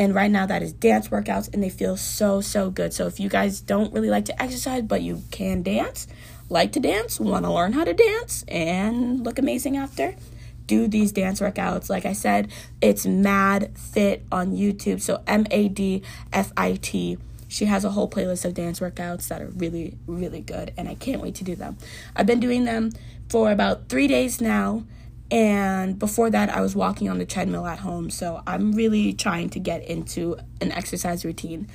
and 0.00 0.14
right 0.14 0.30
now, 0.30 0.46
that 0.46 0.62
is 0.62 0.72
dance 0.72 1.08
workouts, 1.08 1.52
and 1.52 1.62
they 1.62 1.68
feel 1.68 1.94
so, 1.94 2.40
so 2.40 2.70
good. 2.70 2.94
So, 2.94 3.06
if 3.06 3.20
you 3.20 3.28
guys 3.28 3.60
don't 3.60 3.92
really 3.92 4.08
like 4.08 4.24
to 4.24 4.42
exercise, 4.42 4.80
but 4.80 5.02
you 5.02 5.22
can 5.30 5.62
dance, 5.62 6.08
like 6.48 6.72
to 6.72 6.80
dance, 6.80 7.20
want 7.20 7.44
to 7.44 7.52
learn 7.52 7.74
how 7.74 7.84
to 7.84 7.92
dance, 7.92 8.42
and 8.48 9.22
look 9.22 9.38
amazing 9.38 9.76
after, 9.76 10.16
do 10.64 10.88
these 10.88 11.12
dance 11.12 11.40
workouts. 11.40 11.90
Like 11.90 12.06
I 12.06 12.14
said, 12.14 12.50
it's 12.80 13.04
Mad 13.04 13.76
Fit 13.76 14.24
on 14.32 14.56
YouTube. 14.56 15.02
So, 15.02 15.22
M 15.26 15.46
A 15.50 15.68
D 15.68 16.02
F 16.32 16.50
I 16.56 16.78
T. 16.80 17.18
She 17.48 17.66
has 17.66 17.84
a 17.84 17.90
whole 17.90 18.08
playlist 18.08 18.46
of 18.46 18.54
dance 18.54 18.80
workouts 18.80 19.28
that 19.28 19.42
are 19.42 19.48
really, 19.48 19.98
really 20.06 20.40
good, 20.40 20.72
and 20.78 20.88
I 20.88 20.94
can't 20.94 21.20
wait 21.20 21.34
to 21.34 21.44
do 21.44 21.54
them. 21.54 21.76
I've 22.16 22.26
been 22.26 22.40
doing 22.40 22.64
them 22.64 22.92
for 23.28 23.52
about 23.52 23.90
three 23.90 24.08
days 24.08 24.40
now 24.40 24.84
and 25.30 25.98
before 25.98 26.30
that, 26.30 26.50
I 26.50 26.60
was 26.60 26.74
walking 26.74 27.08
on 27.08 27.18
the 27.18 27.26
treadmill 27.26 27.66
at 27.66 27.78
home. 27.78 28.10
So 28.10 28.42
I'm 28.46 28.72
really 28.72 29.12
trying 29.12 29.50
to 29.50 29.60
get 29.60 29.84
into 29.84 30.36
an 30.60 30.72
exercise 30.72 31.24
routine. 31.24 31.68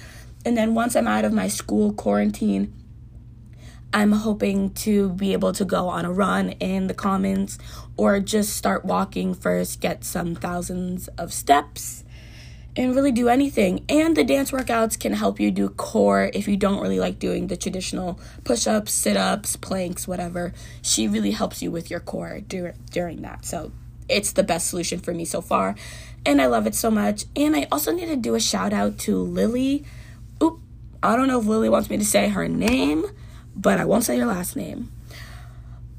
And 0.46 0.58
then 0.58 0.76
once 0.76 0.96
I'm 0.96 1.08
out 1.08 1.26
of 1.26 1.34
my 1.34 1.48
school 1.48 1.94
quarantine, 1.94 2.74
I'm 3.94 4.12
hoping 4.12 4.72
to 4.74 5.10
be 5.14 5.32
able 5.32 5.54
to 5.54 5.64
go 5.64 5.88
on 5.88 6.04
a 6.04 6.12
run 6.12 6.50
in 6.52 6.88
the 6.88 6.94
commons 6.94 7.58
or 7.96 8.20
just 8.20 8.56
start 8.56 8.84
walking 8.84 9.34
first, 9.34 9.80
get 9.80 10.04
some 10.04 10.36
thousands 10.36 11.08
of 11.18 11.32
steps 11.32 12.04
and 12.76 12.96
really 12.96 13.12
do 13.12 13.30
anything. 13.30 13.86
And 13.88 14.16
the 14.16 14.24
dance 14.24 14.52
workouts 14.52 15.00
can 15.00 15.14
help 15.14 15.40
you 15.40 15.52
do 15.52 15.70
core 15.70 16.30
if 16.34 16.48
you 16.48 16.58
don't 16.58 16.82
really 16.82 17.00
like 17.00 17.20
doing 17.20 17.48
the 17.48 17.58
traditional 17.58 18.20
push 18.44 18.68
ups, 18.68 18.92
sit 18.92 19.16
ups, 19.16 19.56
planks, 19.56 20.08
whatever. 20.08 20.54
She 20.82 21.08
really 21.08 21.32
helps 21.32 21.62
you 21.62 21.72
with 21.72 21.90
your 21.90 22.00
core 22.00 22.42
dur- 22.42 22.76
during 22.92 23.22
that. 23.22 23.46
So 23.46 23.72
it's 24.10 24.34
the 24.34 24.44
best 24.44 24.68
solution 24.68 25.00
for 25.00 25.14
me 25.14 25.26
so 25.26 25.42
far. 25.42 25.76
And 26.26 26.42
I 26.42 26.48
love 26.48 26.68
it 26.68 26.76
so 26.76 26.92
much. 26.92 27.26
And 27.36 27.56
I 27.56 27.68
also 27.72 27.92
need 27.92 28.08
to 28.08 28.16
do 28.16 28.36
a 28.36 28.40
shout 28.40 28.74
out 28.74 28.98
to 29.00 29.18
Lily. 29.18 29.86
Oop, 30.44 30.60
I 31.02 31.16
don't 31.16 31.28
know 31.28 31.40
if 31.40 31.46
Lily 31.46 31.70
wants 31.70 31.90
me 31.90 31.98
to 31.98 32.06
say 32.06 32.30
her 32.30 32.48
name, 32.48 33.06
but 33.56 33.80
I 33.80 33.86
won't 33.86 34.04
say 34.04 34.18
her 34.18 34.26
last 34.26 34.56
name. 34.56 34.92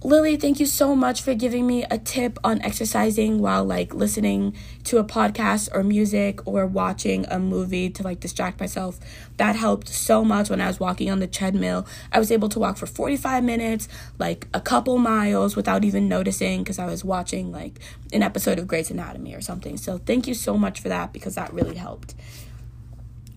Lily, 0.04 0.36
thank 0.36 0.60
you 0.60 0.66
so 0.66 0.94
much 0.94 1.22
for 1.22 1.34
giving 1.34 1.66
me 1.66 1.82
a 1.90 1.96
tip 1.96 2.38
on 2.44 2.60
exercising 2.60 3.40
while 3.40 3.64
like 3.64 3.94
listening 3.94 4.54
to 4.84 4.98
a 4.98 5.04
podcast 5.04 5.70
or 5.72 5.82
music 5.82 6.46
or 6.46 6.66
watching 6.66 7.24
a 7.30 7.38
movie 7.38 7.88
to 7.88 8.02
like 8.02 8.20
distract 8.20 8.60
myself. 8.60 9.00
That 9.38 9.56
helped 9.56 9.88
so 9.88 10.22
much 10.22 10.50
when 10.50 10.60
I 10.60 10.66
was 10.66 10.78
walking 10.78 11.10
on 11.10 11.20
the 11.20 11.26
treadmill. 11.26 11.86
I 12.12 12.18
was 12.18 12.30
able 12.30 12.50
to 12.50 12.58
walk 12.58 12.76
for 12.76 12.86
45 12.86 13.42
minutes, 13.42 13.88
like 14.18 14.46
a 14.52 14.60
couple 14.60 14.98
miles 14.98 15.56
without 15.56 15.82
even 15.82 16.08
noticing 16.10 16.62
because 16.62 16.78
I 16.78 16.84
was 16.84 17.02
watching 17.02 17.50
like 17.50 17.80
an 18.12 18.22
episode 18.22 18.58
of 18.58 18.66
Grey's 18.66 18.90
Anatomy 18.90 19.34
or 19.34 19.40
something. 19.40 19.78
So, 19.78 19.96
thank 19.96 20.28
you 20.28 20.34
so 20.34 20.58
much 20.58 20.78
for 20.78 20.90
that 20.90 21.14
because 21.14 21.36
that 21.36 21.54
really 21.54 21.76
helped. 21.76 22.14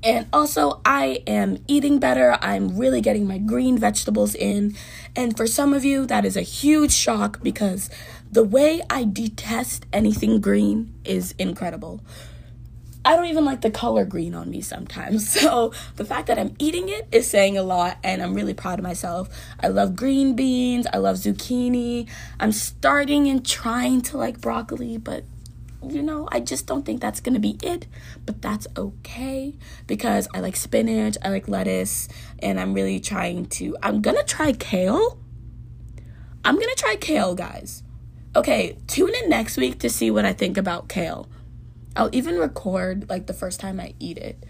And 0.02 0.28
also, 0.32 0.80
I 0.86 1.24
am 1.28 1.58
eating 1.68 2.00
better. 2.00 2.38
I'm 2.42 2.78
really 2.78 3.02
getting 3.02 3.28
my 3.28 3.38
green 3.38 3.78
vegetables 3.78 4.34
in. 4.34 4.76
And 5.16 5.36
for 5.36 5.46
some 5.46 5.74
of 5.74 5.84
you, 5.84 6.06
that 6.06 6.24
is 6.24 6.38
a 6.38 6.42
huge 6.42 6.94
shock 6.94 7.44
because 7.44 7.90
the 8.32 8.44
way 8.44 8.82
I 8.90 9.04
detest 9.04 9.86
anything 9.92 10.40
green 10.40 10.94
is 11.04 11.34
incredible. 11.38 12.02
I 13.04 13.16
don't 13.16 13.26
even 13.26 13.46
like 13.46 13.62
the 13.62 13.72
color 13.72 14.06
green 14.06 14.36
on 14.36 14.50
me 14.50 14.62
sometimes. 14.62 15.30
So 15.40 15.74
the 15.96 16.06
fact 16.06 16.28
that 16.28 16.38
I'm 16.38 16.56
eating 16.60 16.90
it 16.90 17.08
is 17.12 17.30
saying 17.30 17.58
a 17.58 17.64
lot, 17.64 17.98
and 18.04 18.22
I'm 18.22 18.34
really 18.34 18.54
proud 18.54 18.80
of 18.80 18.84
myself. 18.84 19.30
I 19.60 19.68
love 19.68 19.96
green 19.96 20.36
beans, 20.36 20.86
I 20.94 20.98
love 20.98 21.18
zucchini. 21.18 22.08
I'm 22.40 22.52
starting 22.52 23.28
and 23.28 23.46
trying 23.46 24.02
to 24.04 24.18
like 24.18 24.40
broccoli, 24.42 24.98
but 24.98 25.24
you 25.88 26.02
know, 26.02 26.28
I 26.32 26.40
just 26.40 26.66
don't 26.66 26.86
think 26.86 27.02
that's 27.02 27.20
gonna 27.20 27.40
be 27.40 27.58
it, 27.62 27.88
but 28.26 28.42
that's 28.42 28.68
okay 28.78 29.56
because 29.88 30.28
I 30.34 30.40
like 30.40 30.56
spinach, 30.56 31.18
I 31.24 31.30
like 31.30 31.48
lettuce, 31.48 32.08
and 32.40 32.60
I'm 32.60 32.74
really 32.74 33.00
trying 33.00 33.46
to. 33.48 33.78
I'm 33.82 34.02
gonna 34.02 34.24
try 34.24 34.52
kale. 34.52 35.18
I'm 36.44 36.56
gonna 36.56 36.76
try 36.76 36.96
kale, 36.96 37.36
guys. 37.36 37.84
Okay, 38.36 38.78
tune 38.88 39.14
in 39.24 39.30
next 39.30 39.58
week 39.58 39.80
to 39.80 39.90
see 39.90 40.12
what 40.12 40.26
I 40.26 40.34
think 40.34 40.58
about 40.58 40.90
kale. 40.90 41.28
I'll 41.96 42.10
even 42.12 42.38
record 42.38 43.10
like 43.10 43.28
the 43.28 43.34
first 43.34 43.60
time 43.60 43.80
I 43.80 43.94
eat 44.00 44.18
it. 44.18 44.44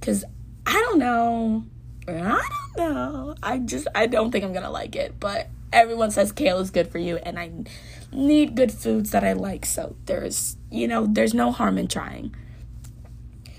Cause 0.00 0.24
I 0.66 0.72
don't 0.72 0.98
know. 0.98 1.64
I 2.08 2.48
don't 2.76 2.94
know. 2.94 3.34
I 3.42 3.58
just 3.58 3.88
I 3.94 4.06
don't 4.06 4.30
think 4.30 4.44
I'm 4.44 4.52
gonna 4.52 4.70
like 4.70 4.94
it. 4.94 5.18
But 5.18 5.48
everyone 5.72 6.10
says 6.10 6.32
kale 6.32 6.58
is 6.58 6.70
good 6.70 6.90
for 6.90 6.98
you 6.98 7.16
and 7.16 7.38
I 7.38 7.50
need 8.12 8.54
good 8.54 8.72
foods 8.72 9.10
that 9.10 9.24
I 9.24 9.32
like. 9.32 9.66
So 9.66 9.96
there's 10.06 10.56
you 10.70 10.88
know, 10.88 11.06
there's 11.06 11.34
no 11.34 11.52
harm 11.52 11.78
in 11.78 11.88
trying. 11.88 12.34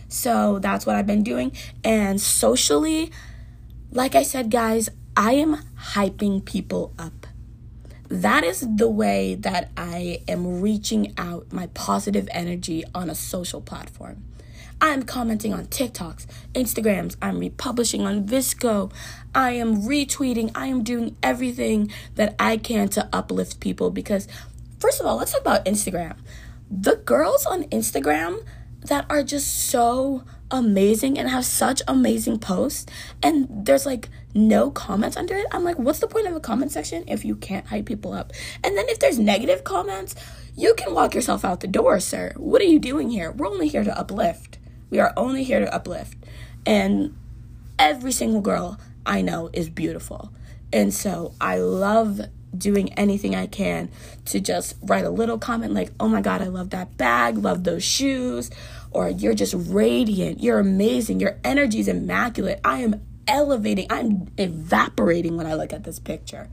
So 0.08 0.60
that's 0.60 0.86
what 0.86 0.95
I've 0.95 1.08
been 1.08 1.24
doing. 1.24 1.51
And 1.84 2.20
socially, 2.22 3.12
like 3.91 4.16
I 4.16 4.24
said, 4.24 4.49
guys, 4.49 4.89
I 5.16 5.34
am 5.34 5.58
hyping 5.93 6.43
people 6.45 6.93
up. 6.97 7.28
That 8.10 8.43
is 8.45 8.66
the 8.76 8.88
way 8.88 9.36
that 9.36 9.72
I 9.76 10.22
am 10.28 10.62
reaching 10.62 11.14
out 11.18 11.51
my 11.51 11.68
positive 11.68 12.30
energy 12.32 12.84
on 12.95 13.10
a 13.10 13.16
social 13.16 13.60
platform. 13.60 14.24
I'm 14.80 15.03
commenting 15.03 15.53
on 15.53 15.66
TikToks, 15.66 16.28
Instagrams, 16.53 17.18
I'm 17.22 17.39
republishing 17.39 18.05
on 18.05 18.28
VSCO, 18.28 18.91
I 19.38 19.51
am 19.51 19.83
retweeting, 19.83 20.51
I 20.55 20.65
am 20.65 20.83
doing 20.83 21.15
everything 21.21 21.91
that 22.15 22.35
I 22.39 22.57
can 22.57 22.89
to 22.89 23.07
uplift 23.13 23.59
people 23.59 23.91
because, 23.91 24.27
first 24.79 24.99
of 24.99 25.05
all, 25.05 25.17
let's 25.17 25.31
talk 25.31 25.41
about 25.41 25.63
Instagram. 25.65 26.17
The 26.71 26.95
girls 26.95 27.45
on 27.45 27.65
Instagram 27.65 28.43
that 28.81 29.05
are 29.11 29.21
just 29.21 29.69
so 29.69 30.23
amazing 30.49 31.19
and 31.19 31.29
have 31.29 31.45
such 31.45 31.83
amazing 31.88 32.39
posts 32.39 32.91
and 33.21 33.47
there's 33.49 33.85
like 33.85 34.07
no 34.33 34.71
comments 34.71 35.17
under 35.17 35.35
it 35.35 35.45
i'm 35.51 35.65
like 35.65 35.77
what's 35.77 35.99
the 35.99 36.07
point 36.07 36.25
of 36.25 36.33
a 36.33 36.39
comment 36.39 36.71
section 36.71 37.03
if 37.05 37.25
you 37.25 37.35
can't 37.35 37.67
hype 37.67 37.85
people 37.85 38.13
up? 38.13 38.31
And 38.63 38.77
then 38.77 38.85
if 38.88 38.99
there's 38.99 39.19
negative 39.19 39.65
comments 39.65 40.15
you 40.55 40.73
can 40.75 40.93
walk 40.93 41.13
yourself 41.13 41.43
out 41.43 41.59
the 41.59 41.67
door 41.67 41.99
sir. 41.99 42.31
What 42.38 42.61
are 42.61 42.65
you 42.65 42.79
doing 42.79 43.09
here? 43.09 43.31
We're 43.31 43.47
only 43.47 43.67
here 43.67 43.83
to 43.83 43.99
uplift. 43.99 44.57
We 44.89 44.99
are 44.99 45.11
only 45.17 45.43
here 45.43 45.59
to 45.59 45.75
uplift. 45.75 46.17
And 46.65 47.17
every 47.77 48.11
single 48.11 48.41
girl 48.41 48.79
i 49.08 49.22
know 49.22 49.49
is 49.53 49.70
beautiful 49.70 50.32
and 50.72 50.93
so 50.93 51.34
i 51.41 51.58
love 51.58 52.22
doing 52.58 52.93
anything 52.93 53.36
I 53.36 53.47
can 53.47 53.89
to 54.26 54.39
just 54.39 54.76
write 54.82 55.05
a 55.05 55.10
little 55.10 55.38
comment 55.38 55.74
like, 55.74 55.91
oh 55.99 56.08
my 56.08 56.22
God, 56.22 56.41
I 56.41 56.47
love 56.47 56.72
that 56.72 56.97
bag, 56.97 57.38
love 57.38 57.64
those 57.64 57.84
shoes, 57.84 58.49
or 58.91 59.10
you're 59.10 59.34
just 59.34 59.53
radiant, 59.58 60.41
you're 60.41 60.60
amazing, 60.60 61.20
your 61.20 61.38
energy 61.43 61.80
is 61.80 61.88
immaculate. 61.88 62.60
I 62.64 62.80
am 62.80 63.01
elevating, 63.28 63.88
I'm 63.89 64.28
evaporating 64.38 65.38
when 65.38 65.45
I 65.45 65.53
look 65.53 65.74
at 65.74 65.84
this 65.84 65.99
picture 65.99 66.49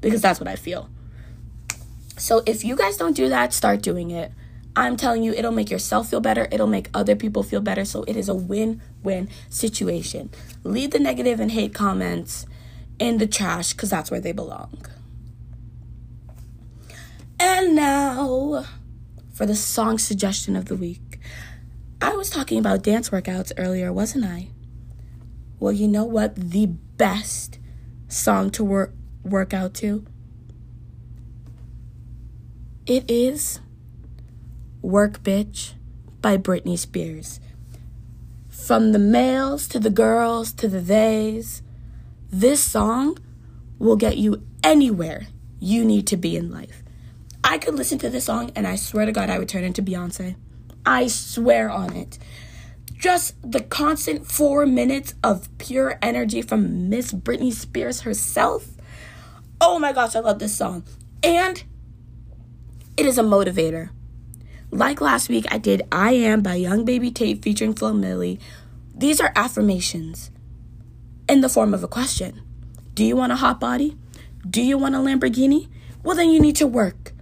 because 0.00 0.20
that's 0.20 0.40
what 0.40 0.48
I 0.48 0.56
feel. 0.56 0.88
So 2.16 2.42
if 2.46 2.64
you 2.64 2.76
guys 2.76 2.96
don't 2.96 3.16
do 3.16 3.28
that, 3.28 3.52
start 3.52 3.82
doing 3.82 4.10
it. 4.10 4.32
I'm 4.74 4.96
telling 4.96 5.22
you, 5.22 5.32
it'll 5.32 5.52
make 5.52 5.70
yourself 5.70 6.08
feel 6.08 6.20
better. 6.20 6.48
It'll 6.50 6.66
make 6.66 6.88
other 6.94 7.14
people 7.14 7.42
feel 7.42 7.60
better. 7.60 7.84
So 7.84 8.04
it 8.04 8.16
is 8.16 8.28
a 8.28 8.34
win 8.34 8.80
win 9.02 9.28
situation. 9.50 10.30
Leave 10.64 10.92
the 10.92 10.98
negative 10.98 11.40
and 11.40 11.50
hate 11.50 11.74
comments 11.74 12.46
in 12.98 13.18
the 13.18 13.26
trash 13.26 13.72
because 13.72 13.90
that's 13.90 14.10
where 14.10 14.20
they 14.20 14.32
belong. 14.32 14.86
And 17.38 17.74
now 17.74 18.64
for 19.32 19.46
the 19.46 19.56
song 19.56 19.98
suggestion 19.98 20.56
of 20.56 20.66
the 20.66 20.76
week. 20.76 21.18
I 22.00 22.14
was 22.14 22.30
talking 22.30 22.58
about 22.58 22.82
dance 22.82 23.10
workouts 23.10 23.52
earlier, 23.56 23.92
wasn't 23.92 24.24
I? 24.24 24.48
Well, 25.58 25.72
you 25.72 25.88
know 25.88 26.04
what? 26.04 26.34
The 26.34 26.66
best 26.66 27.58
song 28.08 28.50
to 28.50 28.64
work 28.64 28.92
work 29.24 29.54
out 29.54 29.74
to? 29.74 30.04
It 32.86 33.08
is 33.08 33.60
Work 34.82 35.22
Bitch 35.22 35.74
by 36.20 36.36
Britney 36.36 36.76
Spears. 36.76 37.38
From 38.48 38.90
the 38.90 38.98
males 38.98 39.68
to 39.68 39.78
the 39.78 39.90
girls 39.90 40.52
to 40.54 40.66
the 40.66 40.80
theys, 40.80 41.62
this 42.30 42.60
song 42.60 43.16
will 43.78 43.94
get 43.94 44.18
you 44.18 44.42
anywhere 44.64 45.28
you 45.60 45.84
need 45.84 46.08
to 46.08 46.16
be 46.16 46.36
in 46.36 46.50
life. 46.50 46.82
I 47.44 47.58
could 47.58 47.76
listen 47.76 47.98
to 47.98 48.10
this 48.10 48.24
song 48.24 48.50
and 48.56 48.66
I 48.66 48.74
swear 48.74 49.06
to 49.06 49.12
God 49.12 49.30
I 49.30 49.38
would 49.38 49.48
turn 49.48 49.62
into 49.62 49.82
Beyonce. 49.82 50.34
I 50.84 51.06
swear 51.06 51.70
on 51.70 51.94
it. 51.94 52.18
Just 52.92 53.34
the 53.48 53.60
constant 53.60 54.26
four 54.26 54.66
minutes 54.66 55.14
of 55.22 55.48
pure 55.58 55.96
energy 56.02 56.42
from 56.42 56.88
Miss 56.88 57.12
Britney 57.12 57.52
Spears 57.52 58.00
herself. 58.00 58.66
Oh 59.60 59.78
my 59.78 59.92
gosh, 59.92 60.16
I 60.16 60.20
love 60.20 60.40
this 60.40 60.56
song. 60.56 60.82
And 61.22 61.62
it 62.96 63.06
is 63.06 63.16
a 63.16 63.22
motivator. 63.22 63.90
Like 64.74 65.02
last 65.02 65.28
week, 65.28 65.44
I 65.50 65.58
did 65.58 65.82
I 65.92 66.12
Am 66.12 66.40
by 66.40 66.54
Young 66.54 66.86
Baby 66.86 67.10
Tate 67.10 67.42
featuring 67.42 67.74
Flo 67.74 67.92
Milli. 67.92 68.40
These 68.94 69.20
are 69.20 69.30
affirmations 69.36 70.30
in 71.28 71.42
the 71.42 71.50
form 71.50 71.74
of 71.74 71.84
a 71.84 71.88
question 71.88 72.40
Do 72.94 73.04
you 73.04 73.14
want 73.14 73.32
a 73.32 73.36
hot 73.36 73.60
body? 73.60 73.98
Do 74.48 74.62
you 74.62 74.78
want 74.78 74.94
a 74.94 74.98
Lamborghini? 74.98 75.68
Well, 76.02 76.16
then 76.16 76.30
you 76.30 76.40
need 76.40 76.56
to 76.56 76.66
work. 76.66 77.12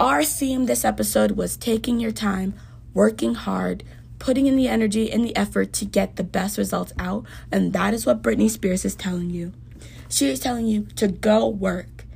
Our 0.00 0.24
theme 0.24 0.64
this 0.64 0.82
episode 0.82 1.32
was 1.32 1.58
taking 1.58 2.00
your 2.00 2.10
time, 2.10 2.54
working 2.94 3.34
hard, 3.34 3.84
putting 4.18 4.46
in 4.46 4.56
the 4.56 4.68
energy 4.68 5.12
and 5.12 5.22
the 5.22 5.36
effort 5.36 5.74
to 5.74 5.84
get 5.84 6.16
the 6.16 6.24
best 6.24 6.56
results 6.56 6.94
out. 6.98 7.26
And 7.52 7.74
that 7.74 7.92
is 7.92 8.06
what 8.06 8.22
Britney 8.22 8.48
Spears 8.48 8.86
is 8.86 8.94
telling 8.94 9.28
you. 9.28 9.52
She 10.08 10.30
is 10.30 10.40
telling 10.40 10.66
you 10.66 10.86
to 10.96 11.06
go 11.06 11.46
work. 11.46 12.06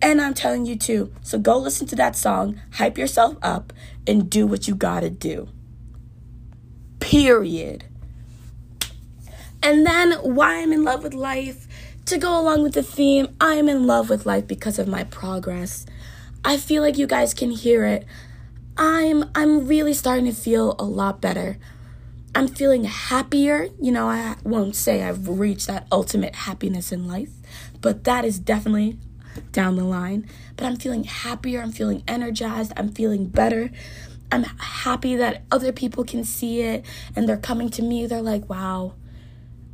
And 0.00 0.20
I'm 0.20 0.34
telling 0.34 0.66
you 0.66 0.76
too. 0.76 1.12
So 1.22 1.38
go 1.38 1.58
listen 1.58 1.86
to 1.88 1.96
that 1.96 2.16
song, 2.16 2.60
hype 2.74 2.98
yourself 2.98 3.36
up, 3.42 3.72
and 4.06 4.30
do 4.30 4.46
what 4.46 4.68
you 4.68 4.74
gotta 4.74 5.10
do. 5.10 5.48
Period. 7.00 7.84
And 9.62 9.84
then 9.84 10.12
why 10.12 10.62
I'm 10.62 10.72
in 10.72 10.84
love 10.84 11.02
with 11.02 11.14
life. 11.14 11.66
To 12.06 12.16
go 12.16 12.40
along 12.40 12.62
with 12.62 12.72
the 12.72 12.82
theme, 12.82 13.36
I 13.38 13.54
am 13.54 13.68
in 13.68 13.86
love 13.86 14.08
with 14.08 14.24
life 14.24 14.46
because 14.46 14.78
of 14.78 14.88
my 14.88 15.04
progress. 15.04 15.84
I 16.44 16.56
feel 16.56 16.82
like 16.82 16.96
you 16.96 17.06
guys 17.06 17.34
can 17.34 17.50
hear 17.50 17.84
it. 17.84 18.06
I'm 18.78 19.28
I'm 19.34 19.66
really 19.66 19.92
starting 19.92 20.24
to 20.26 20.32
feel 20.32 20.76
a 20.78 20.84
lot 20.84 21.20
better. 21.20 21.58
I'm 22.34 22.46
feeling 22.46 22.84
happier. 22.84 23.68
You 23.80 23.90
know, 23.90 24.08
I 24.08 24.36
won't 24.44 24.76
say 24.76 25.02
I've 25.02 25.28
reached 25.28 25.66
that 25.66 25.86
ultimate 25.90 26.34
happiness 26.34 26.92
in 26.92 27.08
life, 27.08 27.32
but 27.80 28.04
that 28.04 28.24
is 28.24 28.38
definitely 28.38 28.96
down 29.52 29.76
the 29.76 29.84
line. 29.84 30.28
But 30.56 30.66
I'm 30.66 30.76
feeling 30.76 31.04
happier, 31.04 31.60
I'm 31.60 31.72
feeling 31.72 32.02
energized, 32.06 32.72
I'm 32.76 32.90
feeling 32.92 33.26
better. 33.26 33.70
I'm 34.30 34.42
happy 34.42 35.16
that 35.16 35.44
other 35.50 35.72
people 35.72 36.04
can 36.04 36.24
see 36.24 36.60
it 36.60 36.84
and 37.16 37.28
they're 37.28 37.36
coming 37.36 37.70
to 37.70 37.82
me. 37.82 38.06
They're 38.06 38.20
like, 38.20 38.48
"Wow, 38.48 38.94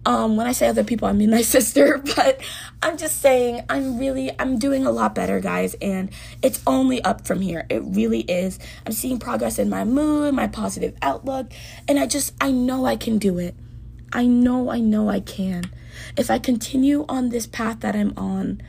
um, 0.06 0.36
when 0.36 0.46
I 0.46 0.52
say 0.52 0.68
other 0.68 0.84
people, 0.84 1.08
I 1.08 1.12
mean 1.12 1.30
my 1.30 1.42
sister, 1.56 1.98
but 2.16 2.40
I'm 2.82 2.96
just 2.96 3.20
saying 3.20 3.64
I'm 3.68 3.98
really 3.98 4.30
I'm 4.38 4.58
doing 4.58 4.86
a 4.86 4.90
lot 4.90 5.14
better, 5.14 5.40
guys, 5.40 5.74
and 5.74 6.10
it's 6.42 6.62
only 6.66 7.02
up 7.02 7.26
from 7.26 7.40
here. 7.40 7.66
It 7.70 7.82
really 7.84 8.20
is. 8.20 8.58
I'm 8.86 8.92
seeing 8.92 9.18
progress 9.18 9.58
in 9.58 9.68
my 9.68 9.84
mood, 9.84 10.34
my 10.34 10.46
positive 10.46 10.94
outlook, 11.02 11.52
and 11.88 11.98
I 11.98 12.06
just 12.06 12.34
I 12.40 12.50
know 12.50 12.84
I 12.84 12.96
can 12.96 13.18
do 13.18 13.38
it. 13.38 13.54
I 14.12 14.26
know 14.26 14.70
I 14.70 14.80
know 14.80 15.08
I 15.08 15.20
can. 15.20 15.64
If 16.16 16.30
I 16.30 16.38
continue 16.38 17.04
on 17.08 17.30
this 17.30 17.46
path 17.46 17.80
that 17.80 17.96
I'm 17.96 18.12
on, 18.16 18.60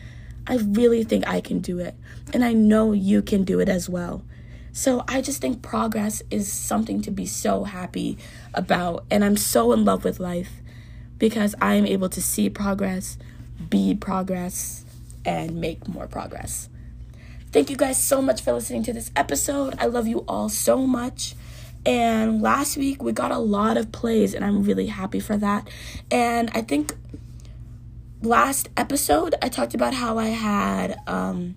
I 0.48 0.58
really 0.58 1.04
think 1.04 1.28
I 1.28 1.42
can 1.42 1.60
do 1.60 1.80
it. 1.80 1.96
And 2.34 2.44
I 2.44 2.54
know 2.54 2.92
you 2.92 3.22
can 3.22 3.44
do 3.44 3.60
it 3.60 3.70
as 3.70 3.90
well. 3.90 4.24
So 4.72 5.06
I 5.08 5.22
just 5.22 5.40
think 5.42 5.62
progress 5.62 6.22
is 6.30 6.52
something 6.52 7.02
to 7.04 7.12
be 7.12 7.26
so 7.26 7.64
happy 7.64 8.18
about, 8.54 9.06
and 9.10 9.24
I'm 9.24 9.38
so 9.38 9.72
in 9.72 9.86
love 9.86 10.04
with 10.04 10.20
life 10.20 10.52
because 11.18 11.56
I 11.62 11.76
am 11.76 11.86
able 11.86 12.10
to 12.10 12.22
see 12.22 12.50
progress, 12.50 13.18
be 13.70 13.96
progress, 13.96 14.84
and 15.24 15.62
make 15.62 15.88
more 15.88 16.08
progress. 16.08 16.68
Thank 17.54 17.70
you 17.70 17.78
guys 17.78 18.04
so 18.04 18.22
much 18.22 18.42
for 18.42 18.52
listening 18.52 18.84
to 18.84 18.92
this 18.92 19.12
episode. 19.16 19.76
I 19.80 19.86
love 19.86 20.08
you 20.08 20.26
all 20.28 20.50
so 20.50 20.86
much. 20.86 21.36
And 21.86 22.42
last 22.42 22.76
week 22.76 23.02
we 23.02 23.14
got 23.14 23.32
a 23.32 23.38
lot 23.38 23.78
of 23.78 23.94
plays, 23.94 24.34
and 24.34 24.44
I'm 24.44 24.64
really 24.64 24.88
happy 24.88 25.22
for 25.22 25.38
that. 25.38 25.70
And 26.12 26.52
I 26.54 26.62
think 26.62 26.94
last 28.26 28.70
episode 28.76 29.36
I 29.42 29.50
talked 29.50 29.74
about 29.74 29.94
how 29.94 30.18
I 30.18 30.28
had 30.28 30.98
um, 31.08 31.56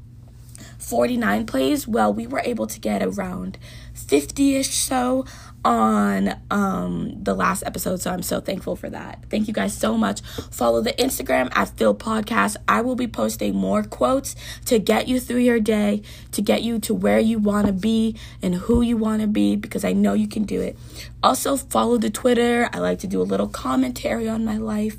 49 0.78 1.46
plays. 1.46 1.88
Well, 1.88 2.12
we 2.12 2.26
were 2.26 2.42
able 2.44 2.66
to 2.66 2.78
get 2.78 3.02
around 3.02 3.58
50 3.94 4.56
ish 4.56 4.70
so 4.70 5.26
on 5.64 6.40
um 6.52 7.12
the 7.24 7.34
last 7.34 7.64
episode 7.66 8.00
so 8.00 8.12
i'm 8.12 8.22
so 8.22 8.40
thankful 8.40 8.76
for 8.76 8.88
that. 8.88 9.24
Thank 9.28 9.48
you 9.48 9.54
guys 9.54 9.76
so 9.76 9.98
much. 9.98 10.20
Follow 10.52 10.80
the 10.80 10.92
instagram 10.92 11.50
at 11.54 11.76
phil 11.76 11.94
podcast. 11.94 12.56
I 12.68 12.80
will 12.80 12.94
be 12.94 13.08
posting 13.08 13.56
more 13.56 13.82
quotes 13.82 14.36
to 14.66 14.78
get 14.78 15.08
you 15.08 15.18
through 15.18 15.40
your 15.40 15.58
day 15.58 16.02
to 16.30 16.40
get 16.40 16.62
you 16.62 16.78
to 16.80 16.94
where 16.94 17.18
you 17.18 17.38
want 17.38 17.66
to 17.66 17.72
be 17.72 18.16
and 18.40 18.54
who 18.54 18.82
you 18.82 18.96
want 18.96 19.20
to 19.20 19.26
be 19.26 19.56
because 19.56 19.84
i 19.84 19.92
know 19.92 20.14
you 20.14 20.28
can 20.28 20.44
do 20.44 20.60
it. 20.60 20.78
Also 21.22 21.56
follow 21.56 21.98
the 21.98 22.10
twitter. 22.10 22.70
I 22.72 22.78
like 22.78 23.00
to 23.00 23.08
do 23.08 23.20
a 23.20 23.24
little 23.24 23.48
commentary 23.48 24.28
on 24.28 24.44
my 24.44 24.56
life 24.56 24.96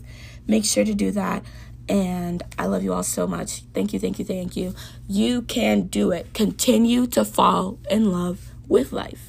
make 0.49 0.65
sure 0.65 0.85
to 0.85 0.95
do 0.95 1.11
that 1.11 1.45
and 1.89 2.43
I 2.59 2.67
love 2.67 2.83
you 2.83 2.93
all 2.93 3.03
so 3.03 3.27
much. 3.27 3.63
Thank 3.73 3.93
you, 3.93 3.99
thank 3.99 4.19
you, 4.19 4.25
thank 4.25 4.55
you. 4.55 4.75
You 5.07 5.41
can 5.43 5.83
do 5.87 6.11
it. 6.11 6.33
Continue 6.33 7.07
to 7.07 7.25
fall 7.25 7.79
in 7.89 8.11
love 8.11 8.51
with 8.67 8.93
life. 8.93 9.28